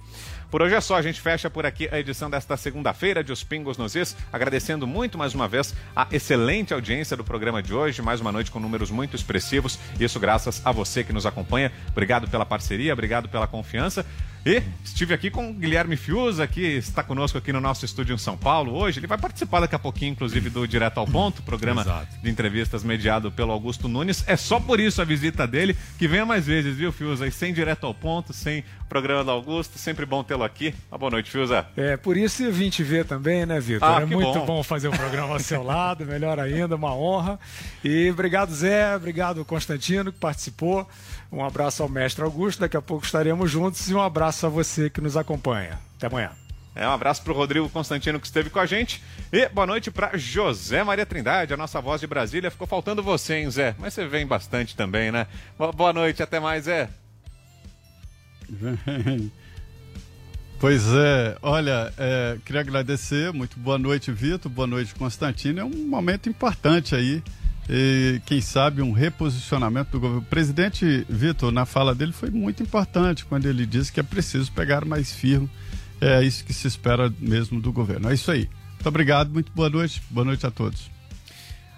Por 0.56 0.62
hoje 0.62 0.74
é 0.74 0.80
só, 0.80 0.96
a 0.96 1.02
gente 1.02 1.20
fecha 1.20 1.50
por 1.50 1.66
aqui 1.66 1.90
a 1.92 2.00
edição 2.00 2.30
desta 2.30 2.56
segunda-feira 2.56 3.22
de 3.22 3.30
Os 3.30 3.44
Pingos 3.44 3.78
nos 3.78 3.94
Is, 3.94 4.16
agradecendo 4.32 4.88
muito 4.88 5.18
mais 5.18 5.36
uma 5.36 5.50
vez 5.50 5.76
a 5.94 6.08
excelente 6.10 6.74
audiência 6.74 7.18
do 7.18 7.26
programa 7.26 7.62
de 7.62 7.74
hoje, 7.74 8.02
mais 8.02 8.22
uma 8.22 8.32
noite 8.32 8.50
com 8.50 8.58
números 8.58 8.90
muito 8.90 9.18
expressivos, 9.18 9.78
isso 10.00 10.18
graças 10.18 10.66
a 10.66 10.72
você 10.72 11.04
que 11.04 11.12
nos 11.12 11.26
acompanha. 11.26 11.74
Obrigado 11.90 12.30
pela 12.30 12.46
parceria, 12.46 12.94
obrigado 12.94 13.28
pela 13.28 13.48
confiança. 13.48 14.06
E 14.46 14.62
estive 14.84 15.12
aqui 15.12 15.32
com 15.32 15.50
o 15.50 15.54
Guilherme 15.54 15.98
Fiuza, 15.98 16.46
que 16.46 16.62
está 16.62 17.02
conosco 17.02 17.36
aqui 17.36 17.52
no 17.52 17.60
nosso 17.60 17.84
estúdio 17.84 18.14
em 18.14 18.18
São 18.20 18.38
Paulo 18.38 18.76
hoje. 18.76 19.00
Ele 19.00 19.08
vai 19.08 19.18
participar 19.18 19.62
daqui 19.62 19.74
a 19.74 19.80
pouquinho, 19.80 20.12
inclusive, 20.12 20.52
do 20.52 20.68
Direto 20.68 21.00
ao 21.00 21.08
Ponto, 21.08 21.42
programa 21.42 21.82
Exato. 21.82 22.16
de 22.22 22.30
entrevistas 22.30 22.84
mediado 22.84 23.32
pelo 23.32 23.52
Augusto 23.52 23.88
Nunes. 23.88 24.24
É 24.28 24.38
só 24.38 24.60
por 24.60 24.80
isso 24.80 25.02
a 25.02 25.06
visita 25.06 25.48
dele, 25.48 25.76
que 25.98 26.08
venha 26.08 26.28
mais 26.28 26.46
vezes, 26.46 26.78
viu, 26.78 26.92
Fiuza? 26.92 27.26
E 27.26 27.32
sem 27.32 27.56
Direto 27.56 27.88
ao 27.88 27.94
Ponto, 27.96 28.34
sem 28.34 28.64
programa 28.88 29.24
do 29.24 29.32
Augusto. 29.32 29.80
Sempre 29.80 30.06
bom 30.06 30.24
tê-lo 30.24 30.44
aqui. 30.44 30.76
Uma 30.92 31.00
boa 31.00 31.10
noite, 31.10 31.32
Fiuza. 31.32 31.66
É, 31.76 31.98
por 31.98 32.16
isso 32.16 32.44
eu 32.44 32.54
vim 32.54 32.70
te 32.70 32.84
ver 32.84 33.04
também, 33.04 33.48
né, 33.48 33.60
Vitor? 33.60 33.90
Ah, 33.90 34.02
é 34.02 34.06
muito 34.06 34.40
bom. 34.42 34.46
bom 34.46 34.64
fazer 34.64 34.90
o 34.90 34.92
programa 34.92 35.34
ao 35.34 35.40
seu 35.40 35.64
lado, 35.64 36.06
melhor 36.06 36.40
ainda, 36.40 36.76
uma 36.76 36.96
honra. 36.96 37.40
E 37.84 38.12
obrigado, 38.12 38.54
Zé, 38.54 38.96
obrigado, 38.96 39.44
Constantino, 39.44 40.12
que 40.12 40.20
participou. 40.20 40.88
Um 41.36 41.44
abraço 41.44 41.84
ao 41.84 41.90
mestre 41.90 42.24
Augusto, 42.24 42.62
daqui 42.62 42.78
a 42.78 42.82
pouco 42.82 43.06
estaremos 43.06 43.52
juntos 43.52 43.90
e 43.90 43.94
um 43.94 44.02
abraço 44.02 44.46
a 44.46 44.50
você 44.50 44.90
que 44.90 45.02
nos 45.02 45.18
acompanha. 45.18 45.78
Até 45.98 46.08
amanhã. 46.08 46.32
É, 46.74 46.88
um 46.88 46.92
abraço 46.92 47.22
para 47.24 47.34
o 47.34 47.36
Rodrigo 47.36 47.68
Constantino 47.68 48.22
que 48.22 48.26
esteve 48.26 48.50
com 48.50 48.58
a 48.58 48.66
gente. 48.66 49.04
E 49.34 49.50
boa 49.50 49.68
noite 49.68 49.92
para 49.92 50.18
José 50.18 50.82
Maria 50.82 51.06
Trindade, 51.06 51.54
a 51.54 51.58
nossa 51.58 51.82
voz 51.82 52.00
de 52.00 52.08
Brasília. 52.08 52.50
Ficou 52.50 52.66
faltando 52.66 53.04
você, 53.04 53.36
hein, 53.36 53.52
Zé? 53.52 53.76
Mas 53.78 53.94
você 53.94 54.08
vem 54.08 54.26
bastante 54.26 54.78
também, 54.78 55.12
né? 55.12 55.28
Boa 55.76 55.92
noite, 55.92 56.24
até 56.24 56.40
mais, 56.40 56.64
Zé. 56.64 56.90
Pois 60.58 60.86
é, 60.88 61.38
olha, 61.42 61.94
é, 61.98 62.38
queria 62.46 62.62
agradecer, 62.62 63.34
muito 63.34 63.60
boa 63.60 63.78
noite, 63.78 64.10
Vitor, 64.10 64.50
boa 64.50 64.66
noite, 64.66 64.96
Constantino. 64.96 65.60
É 65.60 65.66
um 65.66 65.86
momento 65.86 66.30
importante 66.30 66.96
aí 66.96 67.22
e, 67.70 68.22
quem 68.26 68.42
sabe, 68.42 68.82
um 68.82 68.92
reposicionamento 68.92 69.92
do 69.92 70.00
governo. 70.00 70.22
O 70.22 70.26
presidente 70.26 71.06
Vitor, 71.10 71.52
na 71.52 71.66
fala 71.66 71.96
dele, 71.96 72.12
foi 72.12 72.30
muito 72.30 72.62
importante 72.62 73.26
quando 73.26 73.48
ele 73.48 73.66
disse 73.66 73.92
que 73.92 74.00
é 74.00 74.04
preciso 74.04 74.52
pegar 74.52 74.86
mais 74.86 75.12
firme. 75.12 75.50
É 76.00 76.22
isso 76.24 76.44
que 76.44 76.54
se 76.54 76.68
espera 76.68 77.12
mesmo 77.20 77.60
do 77.60 77.72
governo. 77.72 78.10
É 78.10 78.14
isso 78.14 78.30
aí. 78.30 78.50
Muito 78.74 78.88
obrigado, 78.88 79.32
muito 79.32 79.52
boa 79.54 79.70
noite. 79.70 80.02
Boa 80.10 80.26
noite 80.26 80.46
a 80.46 80.52
todos. 80.52 80.92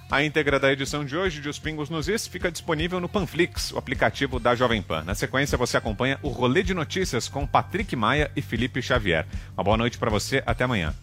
A 0.09 0.23
íntegra 0.23 0.57
da 0.57 0.71
edição 0.71 1.03
de 1.03 1.17
hoje 1.17 1.41
de 1.41 1.49
Os 1.49 1.59
Pingos 1.59 1.89
nos 1.89 2.07
Is 2.07 2.27
fica 2.27 2.49
disponível 2.49 2.97
no 3.01 3.09
Panflix, 3.09 3.73
o 3.73 3.77
aplicativo 3.77 4.39
da 4.39 4.55
Jovem 4.55 4.81
Pan. 4.81 5.03
Na 5.03 5.13
sequência, 5.13 5.57
você 5.57 5.75
acompanha 5.75 6.17
o 6.21 6.29
Rolê 6.29 6.63
de 6.63 6.73
Notícias 6.73 7.27
com 7.27 7.45
Patrick 7.45 7.93
Maia 7.93 8.31
e 8.33 8.41
Felipe 8.41 8.81
Xavier. 8.81 9.27
Uma 9.55 9.65
boa 9.65 9.75
noite 9.75 9.97
para 9.97 10.09
você, 10.09 10.41
até 10.45 10.63
amanhã. 10.63 10.93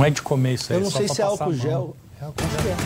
Não 0.00 0.06
é 0.06 0.08
de 0.08 0.22
comer 0.22 0.54
isso 0.54 0.72
aí. 0.72 0.78
Eu 0.78 0.84
não 0.84 0.90
sei 0.90 1.06
se 1.06 1.20
é 1.20 1.24
álcool 1.26 1.52
gel. 1.52 1.94
É 2.18 2.24
álcool 2.24 2.42
gel. 2.62 2.76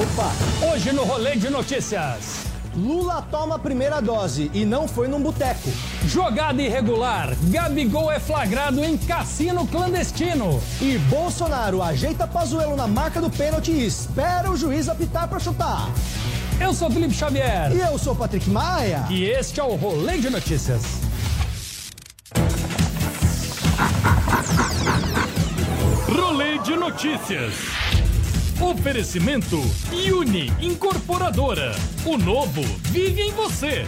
Opa! 0.00 0.72
Hoje 0.72 0.92
no 0.92 1.02
Rolê 1.02 1.34
de 1.34 1.50
Notícias. 1.50 2.44
Lula 2.76 3.20
toma 3.32 3.56
a 3.56 3.58
primeira 3.58 4.00
dose 4.00 4.48
e 4.54 4.64
não 4.64 4.86
foi 4.86 5.08
num 5.08 5.20
boteco. 5.20 5.68
Jogada 6.06 6.62
irregular. 6.62 7.36
Gabigol 7.50 8.12
é 8.12 8.20
flagrado 8.20 8.78
em 8.78 8.96
cassino 8.96 9.66
clandestino. 9.66 10.62
E 10.80 10.98
Bolsonaro 10.98 11.82
ajeita 11.82 12.28
Pazuello 12.28 12.76
na 12.76 12.86
marca 12.86 13.20
do 13.20 13.28
pênalti 13.28 13.72
e 13.72 13.84
espera 13.84 14.48
o 14.48 14.56
juiz 14.56 14.88
apitar 14.88 15.26
pra 15.26 15.40
chutar. 15.40 15.90
Eu 16.60 16.72
sou 16.72 16.88
Felipe 16.88 17.12
Xavier. 17.12 17.72
E 17.74 17.80
eu 17.80 17.98
sou 17.98 18.14
Patrick 18.14 18.48
Maia. 18.48 19.04
E 19.10 19.24
este 19.24 19.58
é 19.58 19.64
o 19.64 19.74
Rolê 19.74 20.18
de 20.18 20.30
Notícias. 20.30 20.82
De 26.64 26.76
Notícias. 26.76 27.54
Oferecimento 28.60 29.58
Uni 30.12 30.52
Incorporadora. 30.60 31.72
O 32.04 32.16
novo 32.16 32.62
vive 32.90 33.22
em 33.22 33.32
você. 33.32 33.84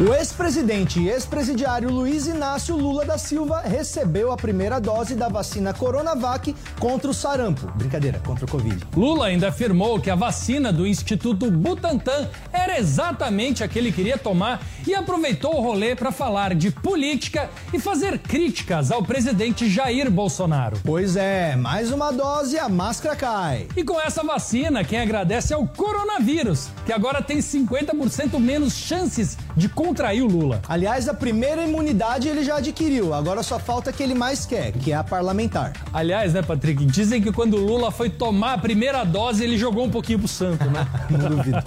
O 0.00 0.14
ex-presidente 0.14 1.00
e 1.00 1.08
ex-presidiário 1.08 1.90
Luiz 1.90 2.28
Inácio 2.28 2.76
Lula 2.76 3.04
da 3.04 3.18
Silva 3.18 3.62
recebeu 3.62 4.30
a 4.30 4.36
primeira 4.36 4.80
dose 4.80 5.16
da 5.16 5.28
vacina 5.28 5.74
Coronavac 5.74 6.54
contra 6.78 7.10
o 7.10 7.14
sarampo. 7.14 7.66
Brincadeira, 7.74 8.20
contra 8.20 8.44
o 8.44 8.48
Covid. 8.48 8.86
Lula 8.94 9.26
ainda 9.26 9.48
afirmou 9.48 10.00
que 10.00 10.08
a 10.08 10.14
vacina 10.14 10.72
do 10.72 10.86
Instituto 10.86 11.50
Butantan 11.50 12.28
era 12.52 12.78
exatamente 12.78 13.64
a 13.64 13.66
que 13.66 13.76
ele 13.76 13.90
queria 13.90 14.16
tomar 14.16 14.64
e 14.86 14.94
aproveitou 14.94 15.56
o 15.56 15.60
rolê 15.60 15.96
para 15.96 16.12
falar 16.12 16.54
de 16.54 16.70
política 16.70 17.50
e 17.74 17.80
fazer 17.80 18.20
críticas 18.20 18.92
ao 18.92 19.02
presidente 19.02 19.68
Jair 19.68 20.08
Bolsonaro. 20.08 20.78
Pois 20.84 21.16
é, 21.16 21.56
mais 21.56 21.90
uma 21.90 22.12
dose 22.12 22.54
e 22.54 22.58
a 22.60 22.68
máscara 22.68 23.16
cai. 23.16 23.66
E 23.76 23.82
com 23.82 24.00
essa 24.00 24.22
vacina, 24.22 24.84
quem 24.84 25.00
agradece 25.00 25.52
é 25.52 25.56
o 25.56 25.66
coronavírus, 25.66 26.68
que 26.86 26.92
agora 26.92 27.20
tem 27.20 27.38
50% 27.38 28.38
menos 28.38 28.74
chances 28.74 29.36
de 29.58 29.68
contrair 29.68 30.22
o 30.22 30.26
Lula. 30.26 30.62
Aliás, 30.68 31.08
a 31.08 31.14
primeira 31.14 31.64
imunidade 31.64 32.28
ele 32.28 32.44
já 32.44 32.58
adquiriu, 32.58 33.12
agora 33.12 33.42
só 33.42 33.58
falta 33.58 33.90
a 33.90 33.92
que 33.92 34.02
ele 34.02 34.14
mais 34.14 34.46
quer, 34.46 34.70
que 34.70 34.92
é 34.92 34.94
a 34.94 35.02
parlamentar. 35.02 35.72
Aliás, 35.92 36.32
né, 36.32 36.42
Patrick, 36.42 36.84
dizem 36.84 37.20
que 37.20 37.32
quando 37.32 37.54
o 37.54 37.66
Lula 37.66 37.90
foi 37.90 38.08
tomar 38.08 38.54
a 38.54 38.58
primeira 38.58 39.02
dose, 39.04 39.42
ele 39.42 39.58
jogou 39.58 39.84
um 39.84 39.90
pouquinho 39.90 40.20
pro 40.20 40.28
santo, 40.28 40.64
né? 40.70 40.86
Não 41.10 41.36
duvido. 41.36 41.62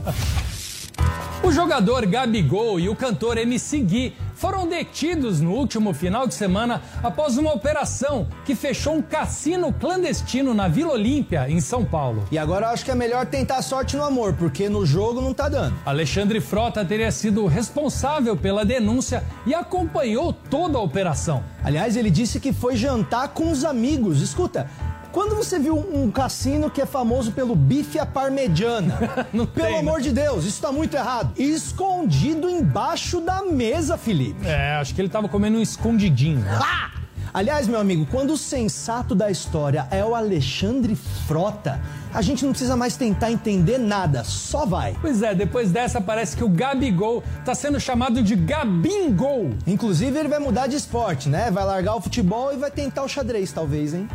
O 1.43 1.51
jogador 1.51 2.05
Gabigol 2.05 2.79
e 2.79 2.88
o 2.88 2.95
cantor 2.95 3.38
MC 3.38 3.79
Gui 3.81 4.13
foram 4.41 4.67
detidos 4.67 5.39
no 5.39 5.51
último 5.51 5.93
final 5.93 6.25
de 6.25 6.33
semana 6.33 6.81
após 7.03 7.38
uma 7.38 7.53
operação 7.53 8.27
que 8.43 8.55
fechou 8.55 8.95
um 8.95 9.01
cassino 9.01 9.71
clandestino 9.71 10.51
na 10.51 10.67
Vila 10.67 10.93
Olímpia, 10.93 11.48
em 11.48 11.62
São 11.62 11.86
Paulo. 11.86 12.25
E 12.31 12.39
agora 12.39 12.65
eu 12.65 12.71
acho 12.71 12.83
que 12.83 12.89
é 12.89 12.95
melhor 12.95 13.27
tentar 13.27 13.62
sorte 13.62 13.95
no 13.95 14.03
amor, 14.03 14.33
porque 14.33 14.67
no 14.67 14.83
jogo 14.83 15.21
não 15.21 15.31
tá 15.31 15.48
dando. 15.48 15.75
Alexandre 15.86 16.41
Frota 16.41 16.83
teria 16.83 17.12
sido 17.12 17.45
responsável 17.45 18.36
pela 18.36 18.65
denúncia 18.65 19.24
e 19.45 19.53
acompanhou 19.53 20.33
toda 20.33 20.79
a 20.79 20.81
operação. 20.81 21.43
Aliás, 21.63 21.95
ele 21.95 22.10
disse 22.10 22.39
que 22.39 22.51
foi 22.51 22.75
jantar 22.75 23.27
com 23.27 23.51
os 23.51 23.63
amigos. 23.63 24.21
Escuta, 24.24 24.67
quando 25.12 25.36
você 25.36 25.60
viu 25.60 25.77
um 25.77 26.10
cassino 26.10 26.70
que 26.70 26.82
é 26.82 26.86
famoso 26.86 27.32
pelo 27.32 27.56
bife 27.56 28.00
à 28.00 28.06
parmegiana? 28.06 28.98
Pelo 29.32 29.48
tem, 29.48 29.74
né? 29.74 29.80
amor 29.80 30.01
de 30.01 30.12
Deus, 30.12 30.46
isso 30.46 30.62
tá 30.62 30.72
muito 30.72 30.96
errado. 30.96 31.34
Escondido 31.38 32.50
embaixo 32.50 33.22
da 33.22 33.44
mesa, 33.44 33.98
Felipe. 33.98 34.46
É, 34.48 34.74
acho 34.75 34.94
que 34.96 35.01
ele 35.01 35.10
tava 35.10 35.27
comendo 35.27 35.58
um 35.58 35.62
escondidinho. 35.62 36.39
né? 36.39 36.60
Ah! 36.62 36.91
Aliás, 37.34 37.65
meu 37.65 37.80
amigo, 37.80 38.06
quando 38.12 38.34
o 38.34 38.38
sensato 38.38 39.15
da 39.15 39.32
história 39.32 39.88
é 39.89 40.03
o 40.03 40.13
Alexandre 40.13 40.98
Frota, 41.25 41.80
a 42.13 42.22
gente 42.22 42.44
não 42.44 42.51
precisa 42.51 42.75
mais 42.75 42.98
tentar 42.98 43.32
entender 43.32 43.77
nada, 43.77 44.22
só 44.25 44.65
vai. 44.65 44.98
Pois 45.00 45.22
é, 45.24 45.34
depois 45.34 45.72
dessa 45.72 46.01
parece 46.01 46.36
que 46.36 46.44
o 46.44 46.50
Gabigol 46.50 47.24
tá 47.46 47.56
sendo 47.56 47.80
chamado 47.80 48.22
de 48.22 48.36
Gabingol. 48.36 49.51
Inclusive, 49.65 50.20
ele 50.20 50.27
vai 50.27 50.39
mudar 50.39 50.68
de 50.68 50.75
esporte, 50.75 51.30
né? 51.30 51.50
Vai 51.50 51.63
largar 51.63 51.96
o 51.96 52.01
futebol 52.01 52.51
e 52.53 52.58
vai 52.58 52.70
tentar 52.70 53.03
o 53.03 53.08
xadrez, 53.08 53.53
talvez, 53.53 53.94
hein? 53.94 54.10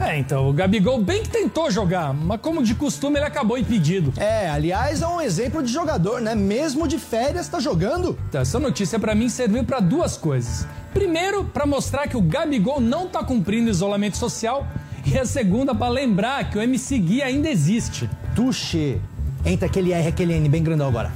É, 0.00 0.16
então, 0.16 0.48
o 0.48 0.52
Gabigol 0.52 1.02
bem 1.02 1.22
que 1.22 1.28
tentou 1.28 1.70
jogar, 1.70 2.14
mas 2.14 2.40
como 2.40 2.62
de 2.62 2.74
costume 2.74 3.18
ele 3.18 3.26
acabou 3.26 3.58
impedido. 3.58 4.12
É, 4.16 4.48
aliás, 4.48 5.02
é 5.02 5.06
um 5.06 5.20
exemplo 5.20 5.62
de 5.62 5.72
jogador, 5.72 6.20
né? 6.20 6.34
Mesmo 6.34 6.86
de 6.86 6.98
férias 6.98 7.48
tá 7.48 7.58
jogando. 7.58 8.18
Então, 8.28 8.40
essa 8.40 8.58
notícia 8.60 8.98
para 8.98 9.14
mim 9.14 9.28
serviu 9.28 9.64
para 9.64 9.80
duas 9.80 10.16
coisas. 10.16 10.66
Primeiro, 10.94 11.44
para 11.44 11.66
mostrar 11.66 12.06
que 12.06 12.16
o 12.16 12.22
Gabigol 12.22 12.80
não 12.80 13.08
tá 13.08 13.24
cumprindo 13.24 13.68
isolamento 13.68 14.16
social, 14.16 14.66
e 15.04 15.18
a 15.18 15.24
segunda 15.24 15.74
para 15.74 15.88
lembrar 15.88 16.50
que 16.50 16.58
o 16.58 16.62
MC 16.62 16.98
Gui 16.98 17.22
ainda 17.22 17.48
existe. 17.48 18.08
Tuxê. 18.34 18.98
Entra 19.44 19.66
aquele 19.66 19.92
R, 19.92 20.08
aquele 20.08 20.34
N 20.34 20.48
bem 20.48 20.62
grandão 20.62 20.88
agora. 20.88 21.12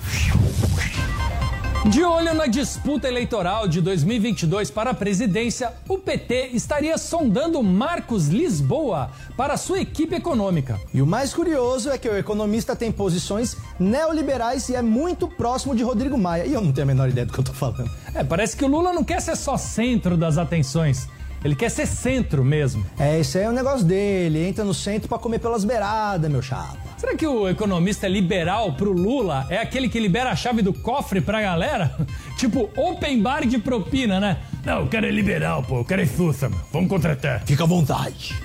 De 1.91 2.05
olho 2.05 2.33
na 2.33 2.47
disputa 2.47 3.09
eleitoral 3.09 3.67
de 3.67 3.81
2022 3.81 4.71
para 4.71 4.91
a 4.91 4.95
presidência, 4.95 5.73
o 5.89 5.99
PT 5.99 6.51
estaria 6.53 6.97
sondando 6.97 7.61
Marcos 7.61 8.29
Lisboa 8.29 9.11
para 9.37 9.57
sua 9.57 9.81
equipe 9.81 10.15
econômica. 10.15 10.79
E 10.95 11.03
o 11.03 11.07
mais 11.07 11.35
curioso 11.35 11.91
é 11.91 11.99
que 11.99 12.09
o 12.09 12.17
economista 12.17 12.77
tem 12.77 12.93
posições 12.93 13.57
neoliberais 13.81 14.69
e 14.69 14.77
é 14.77 14.81
muito 14.81 15.27
próximo 15.27 15.75
de 15.75 15.83
Rodrigo 15.83 16.17
Maia. 16.17 16.47
E 16.47 16.53
eu 16.53 16.61
não 16.61 16.73
tenho 16.73 16.85
a 16.85 16.87
menor 16.87 17.09
ideia 17.09 17.27
do 17.27 17.33
que 17.33 17.41
eu 17.41 17.45
tô 17.45 17.53
falando. 17.53 17.91
É, 18.15 18.23
parece 18.23 18.57
que 18.57 18.65
o 18.65 18.69
Lula 18.69 18.93
não 18.93 19.03
quer 19.03 19.21
ser 19.21 19.37
só 19.37 19.57
centro 19.57 20.17
das 20.17 20.39
atenções. 20.39 21.09
Ele 21.45 21.57
quer 21.57 21.69
ser 21.69 21.87
centro 21.87 22.45
mesmo. 22.45 22.87
É, 22.97 23.19
isso 23.19 23.37
aí 23.37 23.43
é 23.45 23.49
o 23.49 23.53
negócio 23.53 23.85
dele. 23.85 24.47
Entra 24.47 24.65
no 24.65 24.73
centro 24.73 25.09
para 25.09 25.19
comer 25.19 25.41
pelas 25.41 25.65
beiradas, 25.65 26.31
meu 26.31 26.41
chapa. 26.41 26.92
Será 27.03 27.17
que 27.17 27.27
o 27.27 27.49
economista 27.49 28.07
liberal 28.07 28.75
pro 28.75 28.93
Lula 28.93 29.45
é 29.51 29.59
aquele 29.59 29.89
que 29.89 29.99
libera 29.99 30.31
a 30.31 30.37
chave 30.37 30.63
do 30.63 30.73
cofre 30.73 31.21
pra 31.21 31.43
galera? 31.43 31.97
tipo, 32.39 32.71
open 32.77 33.21
bar 33.21 33.45
de 33.45 33.59
propina, 33.59 34.21
né? 34.21 34.39
Não, 34.65 34.85
o 34.85 34.89
cara 34.89 35.09
é 35.09 35.11
liberal, 35.11 35.65
pô. 35.65 35.81
O 35.81 35.85
cara 35.85 36.03
é 36.03 36.07
sussa, 36.07 36.49
meu. 36.49 36.61
Vamos 36.73 36.89
contratar. 36.89 37.43
Fica 37.45 37.65
à 37.65 37.67
vontade. 37.67 38.41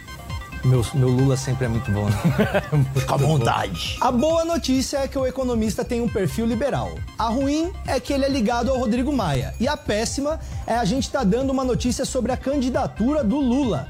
Meu, 0.66 0.84
meu 0.96 1.08
Lula 1.08 1.38
sempre 1.38 1.66
é 1.66 1.68
muito 1.68 1.92
bom, 1.92 2.06
né? 2.06 2.18
Fica 3.00 3.14
à 3.14 3.18
vontade. 3.18 3.96
A 4.02 4.12
boa 4.12 4.44
notícia 4.44 4.98
é 4.98 5.08
que 5.08 5.20
o 5.20 5.28
economista 5.28 5.86
tem 5.86 6.02
um 6.02 6.10
perfil 6.10 6.48
liberal. 6.48 6.90
A 7.16 7.30
ruim 7.30 7.72
é 7.86 8.00
que 8.00 8.12
ele 8.12 8.26
é 8.26 8.30
ligado 8.30 8.72
ao 8.72 8.80
Rodrigo 8.80 9.14
Maia. 9.14 9.54
E 9.60 9.68
a 9.68 9.78
péssima 9.78 10.40
é 10.66 10.74
a 10.74 10.84
gente 10.84 11.12
tá 11.12 11.24
dando 11.24 11.52
uma 11.52 11.64
notícia 11.64 12.06
sobre 12.06 12.32
a 12.32 12.38
candidatura 12.38 13.24
do 13.24 13.38
Lula. 13.38 13.88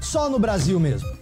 Só 0.00 0.28
no 0.28 0.40
Brasil 0.40 0.80
mesmo. 0.80 1.17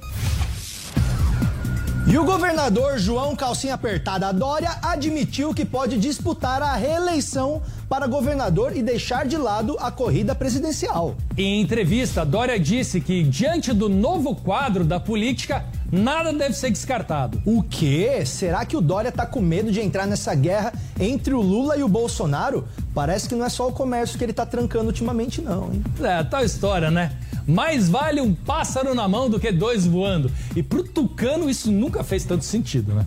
E 2.08 2.16
o 2.16 2.25
governador 2.25 2.98
João 2.98 3.34
Calcinha 3.34 3.75
Apertada 3.75 4.32
Dória 4.32 4.76
admitiu 4.80 5.52
que 5.52 5.64
pode 5.64 5.98
disputar 5.98 6.62
a 6.62 6.76
reeleição 6.76 7.60
para 7.88 8.06
governador 8.06 8.76
e 8.76 8.80
deixar 8.80 9.26
de 9.26 9.36
lado 9.36 9.76
a 9.80 9.90
corrida 9.90 10.32
presidencial. 10.32 11.16
Em 11.36 11.60
entrevista, 11.60 12.25
Dória 12.25 12.60
disse 12.60 13.00
que, 13.00 13.25
diante 13.25 13.72
do 13.72 13.88
novo 13.88 14.36
quadro 14.36 14.84
da 14.84 15.00
política, 15.00 15.64
nada 15.90 16.32
deve 16.32 16.54
ser 16.54 16.70
descartado. 16.70 17.42
O 17.44 17.60
quê? 17.64 18.25
Será 18.25 18.64
que 18.64 18.76
o 18.76 18.80
Dória 18.80 19.10
tá 19.10 19.26
com 19.26 19.40
medo 19.40 19.72
de 19.72 19.80
entrar 19.80 20.06
nessa 20.06 20.32
guerra 20.32 20.72
entre 21.00 21.34
o 21.34 21.40
Lula 21.40 21.76
e 21.76 21.82
o 21.82 21.88
Bolsonaro? 21.88 22.68
Parece 22.94 23.28
que 23.28 23.34
não 23.34 23.44
é 23.44 23.48
só 23.48 23.66
o 23.66 23.72
comércio 23.72 24.16
que 24.16 24.22
ele 24.22 24.32
tá 24.32 24.46
trancando 24.46 24.86
ultimamente, 24.86 25.42
não, 25.42 25.72
hein? 25.72 25.82
É, 26.00 26.22
tal 26.22 26.44
história, 26.44 26.88
né? 26.88 27.10
Mais 27.46 27.88
vale 27.88 28.20
um 28.20 28.34
pássaro 28.34 28.94
na 28.94 29.06
mão 29.06 29.30
do 29.30 29.38
que 29.38 29.52
dois 29.52 29.86
voando. 29.86 30.30
E 30.54 30.62
pro 30.62 30.82
Tucano 30.82 31.48
isso 31.48 31.70
nunca 31.70 32.02
fez 32.02 32.24
tanto 32.24 32.44
sentido, 32.44 32.94
né? 32.94 33.06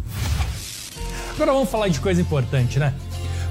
Agora 1.34 1.54
vamos 1.54 1.70
falar 1.70 1.88
de 1.88 2.00
coisa 2.00 2.22
importante, 2.22 2.80
né? 2.80 2.94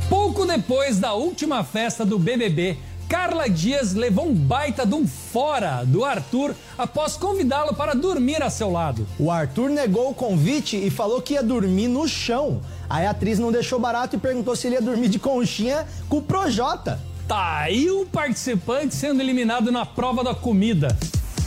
Pouco 0.08 0.46
depois 0.46 0.98
da 0.98 1.12
última 1.12 1.62
festa 1.62 2.04
do 2.04 2.18
BBB, 2.18 2.78
Carla 3.08 3.48
Dias 3.48 3.94
levou 3.94 4.26
um 4.26 4.34
baita 4.34 4.84
de 4.84 4.94
um 4.94 5.06
fora 5.06 5.82
do 5.82 6.04
Arthur 6.04 6.54
após 6.76 7.16
convidá-lo 7.16 7.74
para 7.74 7.94
dormir 7.94 8.42
a 8.42 8.50
seu 8.50 8.70
lado. 8.70 9.06
O 9.18 9.30
Arthur 9.30 9.70
negou 9.70 10.10
o 10.10 10.14
convite 10.14 10.76
e 10.76 10.90
falou 10.90 11.22
que 11.22 11.32
ia 11.32 11.42
dormir 11.42 11.88
no 11.88 12.06
chão. 12.06 12.60
Aí 12.88 13.06
a 13.06 13.10
atriz 13.10 13.38
não 13.38 13.50
deixou 13.50 13.78
barato 13.78 14.16
e 14.16 14.18
perguntou 14.18 14.54
se 14.54 14.66
ele 14.66 14.76
ia 14.76 14.82
dormir 14.82 15.08
de 15.08 15.18
conchinha 15.18 15.86
com 16.08 16.18
o 16.18 16.22
Projota. 16.22 17.00
Tá 17.28 17.58
aí 17.58 17.90
um 17.90 18.06
participante 18.06 18.94
sendo 18.94 19.20
eliminado 19.20 19.70
na 19.70 19.84
prova 19.84 20.24
da 20.24 20.34
comida. 20.34 20.96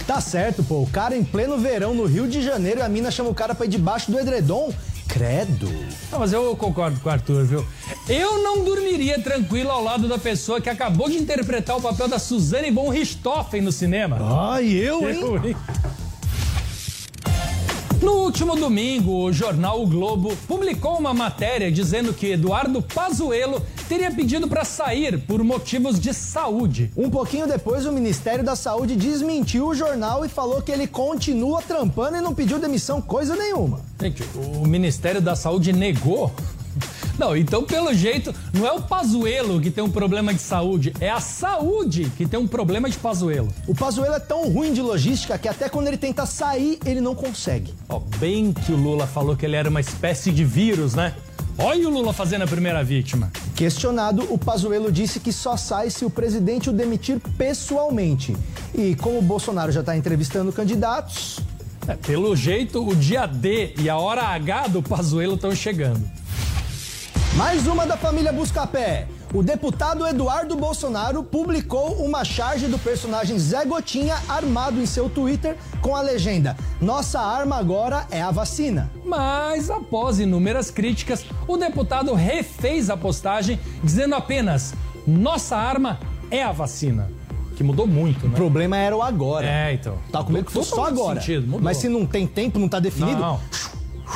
Tá 0.05 0.21
certo, 0.21 0.63
pô. 0.63 0.75
O 0.83 0.87
cara 0.87 1.17
em 1.17 1.23
pleno 1.23 1.57
verão 1.57 1.95
no 1.95 2.05
Rio 2.05 2.27
de 2.27 2.39
Janeiro 2.39 2.81
e 2.81 2.83
a 2.83 2.87
mina 2.87 3.09
chama 3.09 3.31
o 3.31 3.33
cara 3.33 3.55
pra 3.55 3.65
ir 3.65 3.69
debaixo 3.69 4.11
do 4.11 4.19
edredom. 4.19 4.71
Credo. 5.07 5.67
Não, 6.11 6.19
mas 6.19 6.31
eu 6.31 6.55
concordo 6.55 6.99
com 6.99 7.09
o 7.09 7.11
Arthur, 7.11 7.45
viu? 7.45 7.65
Eu 8.07 8.43
não 8.43 8.63
dormiria 8.63 9.19
tranquilo 9.19 9.71
ao 9.71 9.83
lado 9.83 10.07
da 10.07 10.19
pessoa 10.19 10.61
que 10.61 10.69
acabou 10.69 11.09
de 11.09 11.17
interpretar 11.17 11.75
o 11.75 11.81
papel 11.81 12.07
da 12.07 12.19
Suzane 12.19 12.69
von 12.69 12.89
Richthofen 12.89 13.61
no 13.61 13.71
cinema. 13.71 14.17
Ai, 14.51 14.69
eu, 14.77 15.09
hein? 15.09 15.19
Eu, 15.19 15.43
hein? 15.43 15.55
No 18.01 18.13
último 18.13 18.55
domingo, 18.55 19.25
o 19.25 19.31
jornal 19.31 19.79
O 19.79 19.85
Globo 19.85 20.35
publicou 20.47 20.97
uma 20.97 21.13
matéria 21.13 21.71
dizendo 21.71 22.11
que 22.11 22.31
Eduardo 22.31 22.81
Pazuello 22.81 23.61
teria 23.87 24.09
pedido 24.09 24.47
para 24.47 24.65
sair 24.65 25.19
por 25.19 25.43
motivos 25.43 25.99
de 25.99 26.11
saúde. 26.11 26.91
Um 26.97 27.11
pouquinho 27.11 27.45
depois, 27.45 27.85
o 27.85 27.91
Ministério 27.91 28.43
da 28.43 28.55
Saúde 28.55 28.95
desmentiu 28.95 29.67
o 29.67 29.75
jornal 29.75 30.25
e 30.25 30.29
falou 30.29 30.63
que 30.63 30.71
ele 30.71 30.87
continua 30.87 31.61
trampando 31.61 32.17
e 32.17 32.21
não 32.21 32.33
pediu 32.33 32.57
demissão 32.57 32.99
coisa 32.99 33.35
nenhuma. 33.35 33.79
Gente, 33.99 34.23
o 34.35 34.67
Ministério 34.67 35.21
da 35.21 35.35
Saúde 35.35 35.71
negou 35.71 36.31
não, 37.21 37.37
então 37.37 37.63
pelo 37.63 37.93
jeito, 37.93 38.33
não 38.51 38.65
é 38.65 38.71
o 38.71 38.81
Pazuelo 38.81 39.61
que 39.61 39.69
tem 39.69 39.83
um 39.83 39.91
problema 39.91 40.33
de 40.33 40.41
saúde, 40.41 40.91
é 40.99 41.07
a 41.07 41.19
saúde 41.19 42.11
que 42.17 42.25
tem 42.25 42.39
um 42.39 42.47
problema 42.47 42.89
de 42.89 42.97
Pazuelo. 42.97 43.47
O 43.67 43.75
Pazuelo 43.75 44.15
é 44.15 44.19
tão 44.19 44.49
ruim 44.49 44.73
de 44.73 44.81
logística 44.81 45.37
que 45.37 45.47
até 45.47 45.69
quando 45.69 45.87
ele 45.87 45.97
tenta 45.97 46.25
sair, 46.25 46.79
ele 46.83 46.99
não 46.99 47.13
consegue. 47.13 47.75
Ó, 47.87 47.99
bem 48.17 48.51
que 48.51 48.71
o 48.71 48.75
Lula 48.75 49.05
falou 49.05 49.35
que 49.35 49.45
ele 49.45 49.55
era 49.55 49.69
uma 49.69 49.79
espécie 49.79 50.31
de 50.31 50.43
vírus, 50.43 50.95
né? 50.95 51.13
Olha 51.59 51.87
o 51.87 51.91
Lula 51.91 52.11
fazendo 52.11 52.41
a 52.41 52.47
primeira 52.47 52.83
vítima. 52.83 53.31
Questionado, 53.55 54.25
o 54.33 54.37
Pazuello 54.37 54.91
disse 54.91 55.19
que 55.19 55.31
só 55.31 55.55
sai 55.55 55.91
se 55.91 56.03
o 56.03 56.09
presidente 56.09 56.71
o 56.71 56.73
demitir 56.73 57.19
pessoalmente. 57.37 58.35
E 58.73 58.95
como 58.95 59.19
o 59.19 59.21
Bolsonaro 59.21 59.71
já 59.71 59.81
está 59.81 59.95
entrevistando 59.95 60.51
candidatos... 60.51 61.39
É, 61.87 61.95
pelo 61.95 62.35
jeito, 62.35 62.87
o 62.87 62.95
dia 62.95 63.27
D 63.27 63.73
e 63.79 63.89
a 63.89 63.97
hora 63.97 64.23
H 64.23 64.67
do 64.69 64.81
Pazuello 64.81 65.35
estão 65.35 65.53
chegando. 65.53 66.01
Mais 67.35 67.65
uma 67.65 67.87
da 67.87 67.95
família 67.95 68.33
Buscapé. 68.33 69.07
O 69.33 69.41
deputado 69.41 70.05
Eduardo 70.05 70.57
Bolsonaro 70.57 71.23
publicou 71.23 71.93
uma 72.03 72.25
charge 72.25 72.67
do 72.67 72.77
personagem 72.77 73.39
Zé 73.39 73.63
Gotinha 73.63 74.17
armado 74.27 74.81
em 74.81 74.85
seu 74.85 75.09
Twitter 75.09 75.55
com 75.81 75.95
a 75.95 76.01
legenda: 76.01 76.57
Nossa 76.81 77.21
arma 77.21 77.55
agora 77.55 78.05
é 78.11 78.21
a 78.21 78.31
vacina. 78.31 78.91
Mas 79.05 79.69
após 79.69 80.19
inúmeras 80.19 80.69
críticas, 80.69 81.25
o 81.47 81.55
deputado 81.55 82.13
refez 82.13 82.89
a 82.89 82.97
postagem 82.97 83.57
dizendo 83.81 84.15
apenas: 84.15 84.73
Nossa 85.07 85.55
arma 85.55 85.99
é 86.29 86.43
a 86.43 86.51
vacina. 86.51 87.09
Que 87.55 87.63
mudou 87.63 87.87
muito, 87.87 88.27
né? 88.27 88.33
O 88.33 88.35
problema 88.35 88.75
era 88.75 88.95
o 88.95 89.01
agora. 89.01 89.47
É, 89.47 89.73
então. 89.73 89.97
Tá 90.11 90.21
com 90.21 90.33
medo 90.33 90.45
que 90.45 90.51
fosse 90.51 90.71
só 90.71 90.85
agora. 90.85 91.21
Sentido, 91.21 91.59
Mas 91.61 91.77
se 91.77 91.87
não 91.87 92.05
tem 92.05 92.27
tempo, 92.27 92.59
não 92.59 92.67
tá 92.67 92.79
definido. 92.79 93.21
Não. 93.21 93.39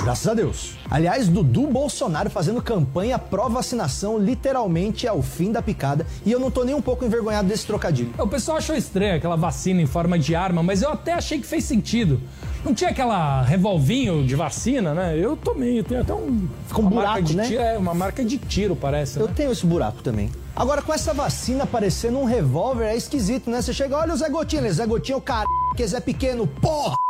Graças 0.02 0.28
a 0.28 0.34
Deus. 0.34 0.78
Aliás, 0.90 1.28
Dudu 1.28 1.68
Bolsonaro 1.68 2.30
fazendo 2.30 2.62
campanha 2.62 3.18
pró-vacinação 3.18 4.18
literalmente 4.18 5.08
é 5.08 5.12
o 5.12 5.22
fim 5.22 5.52
da 5.52 5.62
picada 5.62 6.06
e 6.26 6.32
eu 6.32 6.40
não 6.40 6.52
tô 6.52 6.64
nem 6.64 6.76
um 6.76 6.82
pouco 6.82 7.06
envergonhado 7.06 7.48
desse 7.48 7.66
trocadilho. 7.66 8.14
O 8.18 8.28
pessoal 8.28 8.58
achou 8.58 8.76
estranho 8.76 9.16
aquela 9.16 9.36
vacina 9.36 9.82
em 9.82 9.86
forma 9.86 10.20
de 10.20 10.36
arma, 10.36 10.62
mas 10.62 10.82
eu 10.82 10.90
até 10.90 11.14
achei 11.14 11.40
que 11.40 11.48
fez 11.48 11.64
sentido. 11.64 12.20
Não 12.64 12.74
tinha 12.74 12.90
aquela 12.90 13.44
revolvinho 13.44 14.26
de 14.26 14.36
vacina, 14.36 14.94
né? 14.94 15.16
Eu 15.18 15.38
tomei, 15.38 15.84
tem 15.84 16.00
até 16.00 16.14
um. 16.14 16.48
Fica 16.68 16.82
um 16.82 16.90
buraco, 16.90 17.22
de 17.22 17.36
né? 17.36 17.48
Tiro, 17.48 17.62
é, 17.62 17.78
uma 17.78 17.94
marca 17.94 18.26
de 18.26 18.40
tiro, 18.40 18.76
parece. 18.76 19.20
Eu 19.20 19.28
né? 19.28 19.34
tenho 19.36 19.52
esse 19.52 19.64
buraco 19.64 20.02
também. 20.02 20.32
Agora, 20.56 20.82
com 20.82 20.92
essa 20.92 21.14
vacina 21.14 21.68
parecendo 21.68 22.18
um 22.18 22.26
revólver, 22.26 22.86
é 22.86 22.96
esquisito, 22.96 23.52
né? 23.52 23.62
Você 23.62 23.72
chega, 23.72 23.96
olha 23.96 24.14
o 24.14 24.18
Zé 24.18 24.30
Gotinha, 24.30 24.64
ele, 24.64 24.72
Zé 24.72 24.88
Gotinha 24.88 25.16
é 25.16 25.18
o 25.18 25.22
cara, 25.22 25.46
que 25.78 25.86
Zé 25.86 26.00
Pequeno, 26.00 26.48
porra! 26.48 27.05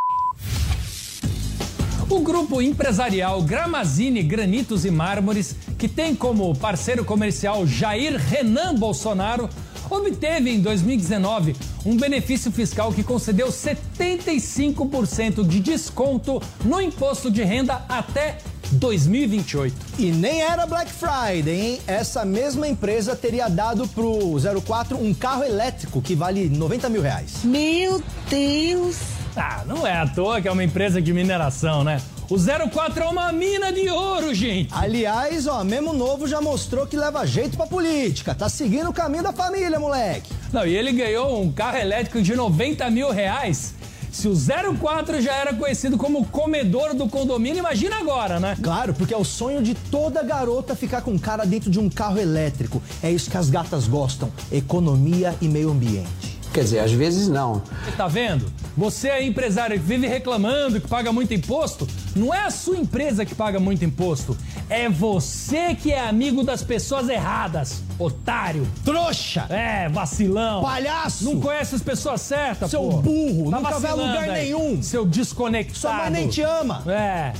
O 2.08 2.20
grupo 2.20 2.62
empresarial 2.62 3.42
Gramazine 3.42 4.22
Granitos 4.22 4.86
e 4.86 4.92
Mármores, 4.92 5.56
que 5.78 5.88
tem 5.88 6.14
como 6.14 6.56
parceiro 6.56 7.04
comercial 7.04 7.66
Jair 7.66 8.18
Renan 8.18 8.76
Bolsonaro, 8.76 9.50
obteve 9.90 10.52
em 10.52 10.62
2019 10.62 11.56
um 11.84 11.98
benefício 11.98 12.52
fiscal 12.52 12.94
que 12.94 13.04
concedeu 13.04 13.48
75% 13.48 15.48
de 15.48 15.60
desconto 15.60 16.40
no 16.64 16.80
imposto 16.80 17.32
de 17.32 17.44
renda 17.44 17.84
até 17.90 18.38
2028. 18.74 19.76
E 19.98 20.12
nem 20.12 20.42
era 20.42 20.68
Black 20.68 20.92
Friday, 20.92 21.60
hein? 21.60 21.80
Essa 21.88 22.24
mesma 22.24 22.68
empresa 22.68 23.16
teria 23.16 23.48
dado 23.48 23.88
pro 23.88 24.36
04 24.62 24.96
um 24.96 25.12
carro 25.12 25.44
elétrico 25.44 26.00
que 26.02 26.16
vale 26.16 26.50
90 26.50 26.88
mil 26.88 27.02
reais. 27.02 27.44
Meu 27.44 28.02
Deus! 28.30 29.15
Ah, 29.38 29.64
não 29.66 29.86
é 29.86 29.98
à 29.98 30.08
toa 30.08 30.42
que 30.42 30.48
é 30.48 30.52
uma 30.52 30.64
empresa 30.64 31.02
de 31.02 31.12
mineração, 31.14 31.84
né? 31.84 32.02
O 32.30 32.38
04 32.72 33.04
é 33.04 33.08
uma 33.08 33.32
mina 33.32 33.72
de 33.72 33.88
ouro, 33.90 34.34
gente. 34.34 34.74
Aliás, 34.74 35.46
ó, 35.46 35.64
mesmo 35.64 35.94
novo 35.94 36.28
já 36.28 36.42
mostrou 36.42 36.88
que 36.88 36.96
leva 36.98 37.26
jeito 37.26 37.56
pra 37.56 37.68
política. 37.68 38.34
Tá 38.34 38.50
seguindo 38.50 38.90
o 38.90 38.94
caminho 38.94 39.24
da 39.24 39.32
família, 39.34 39.80
moleque. 39.80 40.32
Não, 40.52 40.66
e 40.66 40.76
ele 40.76 40.92
ganhou 40.92 41.42
um 41.42 41.52
carro 41.52 41.78
elétrico 41.78 42.22
de 42.22 42.34
90 42.36 42.90
mil 42.90 43.12
reais 43.12 43.74
Se 44.12 44.28
o 44.30 44.34
04 44.80 45.22
já 45.22 45.34
era 45.34 45.54
conhecido 45.54 45.98
como 45.98 46.26
comedor 46.28 46.96
do 46.96 47.08
condomínio, 47.10 47.60
imagina 47.60 47.98
agora, 47.98 48.40
né? 48.40 48.58
Claro, 48.64 48.94
porque 48.94 49.14
é 49.14 49.18
o 49.18 49.26
sonho 49.26 49.62
de 49.62 49.76
toda 49.76 50.24
garota 50.24 50.74
ficar 50.74 51.02
com 51.02 51.12
um 51.12 51.20
cara 51.20 51.46
dentro 51.46 51.70
de 51.70 51.78
um 51.78 51.90
carro 51.90 52.18
elétrico. 52.18 52.82
É 53.04 53.12
isso 53.12 53.30
que 53.30 53.38
as 53.38 53.50
gatas 53.50 53.86
gostam: 53.88 54.32
economia 54.50 55.36
e 55.42 55.50
meio 55.50 55.70
ambiente. 55.70 56.35
Quer 56.56 56.64
dizer, 56.64 56.80
às 56.80 56.92
vezes 56.94 57.28
não. 57.28 57.62
Tá 57.98 58.08
vendo? 58.08 58.50
Você 58.78 59.10
é 59.10 59.22
empresário 59.22 59.78
que 59.78 59.86
vive 59.86 60.08
reclamando 60.08 60.80
que 60.80 60.88
paga 60.88 61.12
muito 61.12 61.34
imposto. 61.34 61.86
Não 62.16 62.34
é 62.34 62.46
a 62.46 62.50
sua 62.50 62.78
empresa 62.78 63.26
que 63.26 63.36
paga 63.36 63.60
muito 63.60 63.84
imposto. 63.84 64.38
É 64.70 64.88
você 64.88 65.76
que 65.76 65.92
é 65.92 66.08
amigo 66.08 66.46
das 66.46 66.64
pessoas 66.64 67.10
erradas. 67.10 67.82
Otário. 68.00 68.66
Trouxa. 68.86 69.48
É, 69.50 69.90
vacilão. 69.90 70.62
Palhaço. 70.62 71.26
Não 71.26 71.42
conhece 71.42 71.76
as 71.76 71.82
pessoas 71.82 72.22
certas, 72.22 72.72
Seu 72.72 72.80
pô. 72.84 73.02
burro, 73.02 73.52
Tá 73.52 73.58
nunca 73.58 73.78
vai 73.80 73.92
a 73.92 73.96
lugar 73.96 74.30
aí. 74.30 74.44
nenhum. 74.46 74.82
Seu 74.82 75.06
desconectado. 75.06 75.78
Sua 75.78 75.94
mãe 75.94 76.10
nem 76.10 76.30
te 76.30 76.42
ama. 76.42 76.82
É. 76.88 77.34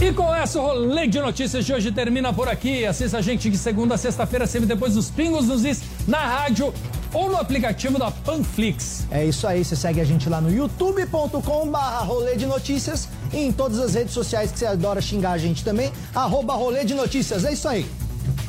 E 0.00 0.12
com 0.12 0.32
essa, 0.32 0.60
o 0.60 0.62
rolê 0.62 1.08
de 1.08 1.18
notícias 1.18 1.66
de 1.66 1.74
hoje 1.74 1.90
termina 1.90 2.32
por 2.32 2.48
aqui. 2.48 2.86
Assista 2.86 3.18
a 3.18 3.20
gente 3.20 3.50
de 3.50 3.58
segunda 3.58 3.96
a 3.96 3.98
sexta-feira, 3.98 4.46
sempre 4.46 4.68
depois 4.68 4.94
dos 4.94 5.10
Pingos 5.10 5.48
nos 5.48 5.64
Is, 5.64 5.82
na 6.06 6.18
rádio 6.18 6.72
ou 7.12 7.28
no 7.30 7.36
aplicativo 7.36 7.98
da 7.98 8.10
Panflix. 8.10 9.06
É 9.10 9.24
isso 9.24 9.46
aí, 9.46 9.64
você 9.64 9.76
segue 9.76 10.00
a 10.00 10.04
gente 10.04 10.28
lá 10.28 10.40
no 10.40 10.50
youtube.com 10.50 11.68
barra 11.68 12.00
rolê 12.00 12.36
de 12.36 12.46
notícias 12.46 13.08
e 13.32 13.38
em 13.38 13.52
todas 13.52 13.78
as 13.78 13.94
redes 13.94 14.12
sociais 14.12 14.50
que 14.50 14.58
você 14.58 14.66
adora 14.66 15.00
xingar 15.00 15.32
a 15.32 15.38
gente 15.38 15.64
também, 15.64 15.92
arroba 16.14 16.54
rolê 16.54 16.84
de 16.84 16.94
notícias. 16.94 17.44
É 17.44 17.52
isso 17.52 17.68
aí. 17.68 17.86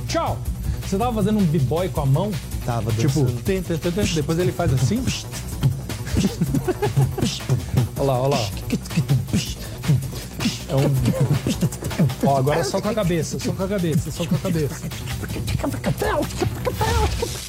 Tchau. 0.07 0.37
Você 0.85 0.97
tava 0.97 1.13
fazendo 1.13 1.39
um 1.39 1.45
b-boy 1.45 1.89
com 1.89 2.01
a 2.01 2.05
mão? 2.05 2.31
Tava 2.65 2.91
Tipo, 2.91 3.25
tem, 3.43 3.61
tem, 3.61 3.77
tem, 3.77 4.05
depois 4.13 4.37
ele 4.37 4.51
faz 4.51 4.73
assim. 4.73 5.01
olha 7.97 8.03
lá, 8.03 8.21
olha 8.21 8.35
lá. 8.35 8.49
É 10.67 10.75
um... 10.75 12.27
Ó, 12.27 12.37
agora 12.37 12.63
só 12.63 12.81
com 12.81 12.89
a 12.89 12.93
cabeça, 12.93 13.39
só 13.39 13.53
com 13.53 13.63
a 13.63 13.67
cabeça, 13.67 14.11
só 14.11 14.25
com 14.25 14.35
a 14.35 14.39
cabeça. 14.39 14.81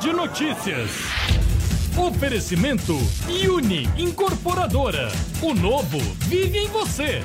De 0.00 0.12
notícias. 0.12 0.90
Oferecimento 1.96 2.96
Uni 3.48 3.88
Incorporadora. 3.96 5.10
O 5.42 5.52
novo 5.52 5.98
vive 6.20 6.58
em 6.58 6.68
você. 6.68 7.22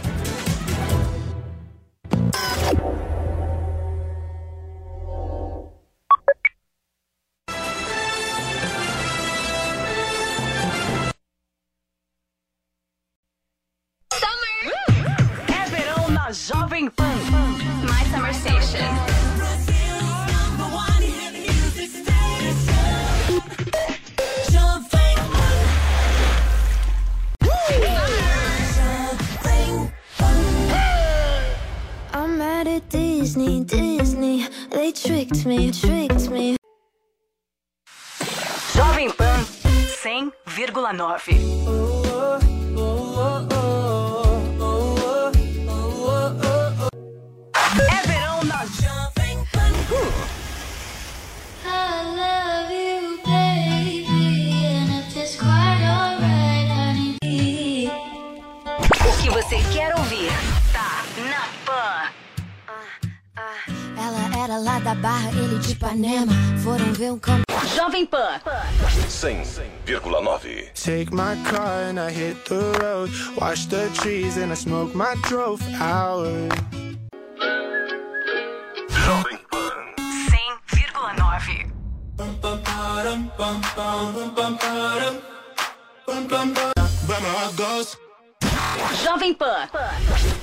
100,9. 40.97 41.37
É 47.87 48.07
verão 48.07 48.43
na 48.43 48.65
Jovem 48.65 49.45
Pan. 49.51 49.69
O 59.07 59.21
que 59.21 59.29
você 59.29 59.57
quer 59.71 59.95
ouvir 59.95 60.31
tá 60.73 61.05
na 61.29 61.47
Pan. 61.63 62.11
Ela 63.97 64.43
era 64.43 64.57
lá 64.57 64.79
da 64.79 64.95
Barra, 64.95 65.29
ele 65.29 65.59
de 65.59 65.73
Ipanema. 65.73 66.33
Foram 66.63 66.91
ver 66.93 67.11
um 67.11 67.19
campo. 67.19 67.43
Jovem 67.75 68.05
Pan. 68.05 68.41
100,9. 70.39 70.73
Take 70.73 71.11
my 71.11 71.35
car 71.45 71.83
and 71.83 71.99
I 71.99 72.11
hit 72.11 72.45
the 72.45 72.77
road. 72.81 73.09
Wash 73.39 73.65
the 73.65 73.89
trees 73.93 74.37
and 74.37 74.51
I 74.51 74.55
smoke 74.55 74.93
my 74.95 75.15
drove 75.23 75.61
hours. 75.73 76.51
Jovem 78.89 79.39
100,9. 83.37 85.21
But 87.07 87.21
my 87.21 87.29
heart 87.29 87.55
goes. 87.57 87.97
Jovem 89.03 89.33
Pan. 89.37 90.36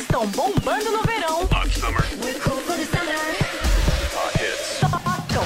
Estão 0.00 0.26
bombando 0.28 0.90
no 0.90 1.02
verão. 1.02 1.42
Hot 1.42 1.78
Summer. 1.78 2.02
Tocam 5.20 5.44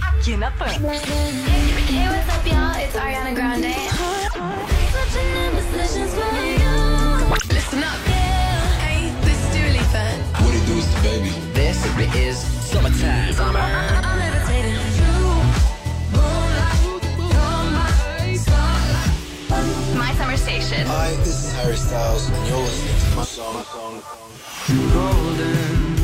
aqui 0.00 0.36
na 0.36 0.50
Pan. 0.52 0.66
Hey, 0.66 2.08
what's 2.08 2.28
up, 2.34 2.46
y'all? 2.46 2.74
It's 2.82 2.96
Ariana 2.96 3.34
Grande. 3.34 3.74
Such 4.92 5.16
an 5.20 5.26
indecision 5.56 6.08
for 6.08 6.34
you. 6.44 6.74
Listen 7.52 7.82
up. 7.82 7.98
Hey, 8.80 9.10
this 9.22 9.38
is 9.38 9.48
Dua 9.54 9.70
Lipa. 9.72 10.04
What 10.42 10.54
it 10.54 10.64
do, 10.66 10.76
baby? 11.02 11.32
This 11.52 11.78
is 12.14 12.38
summertime. 12.70 13.34
I'm 13.40 13.85
Hi, 21.06 21.14
this 21.22 21.44
is 21.44 21.52
Harry 21.52 21.76
Styles, 21.76 22.28
and 22.28 22.48
you're 22.48 22.58
listening 22.58 22.98
to 22.98 23.16
my 23.16 23.22
song. 23.22 23.62
Golden, 24.92 25.95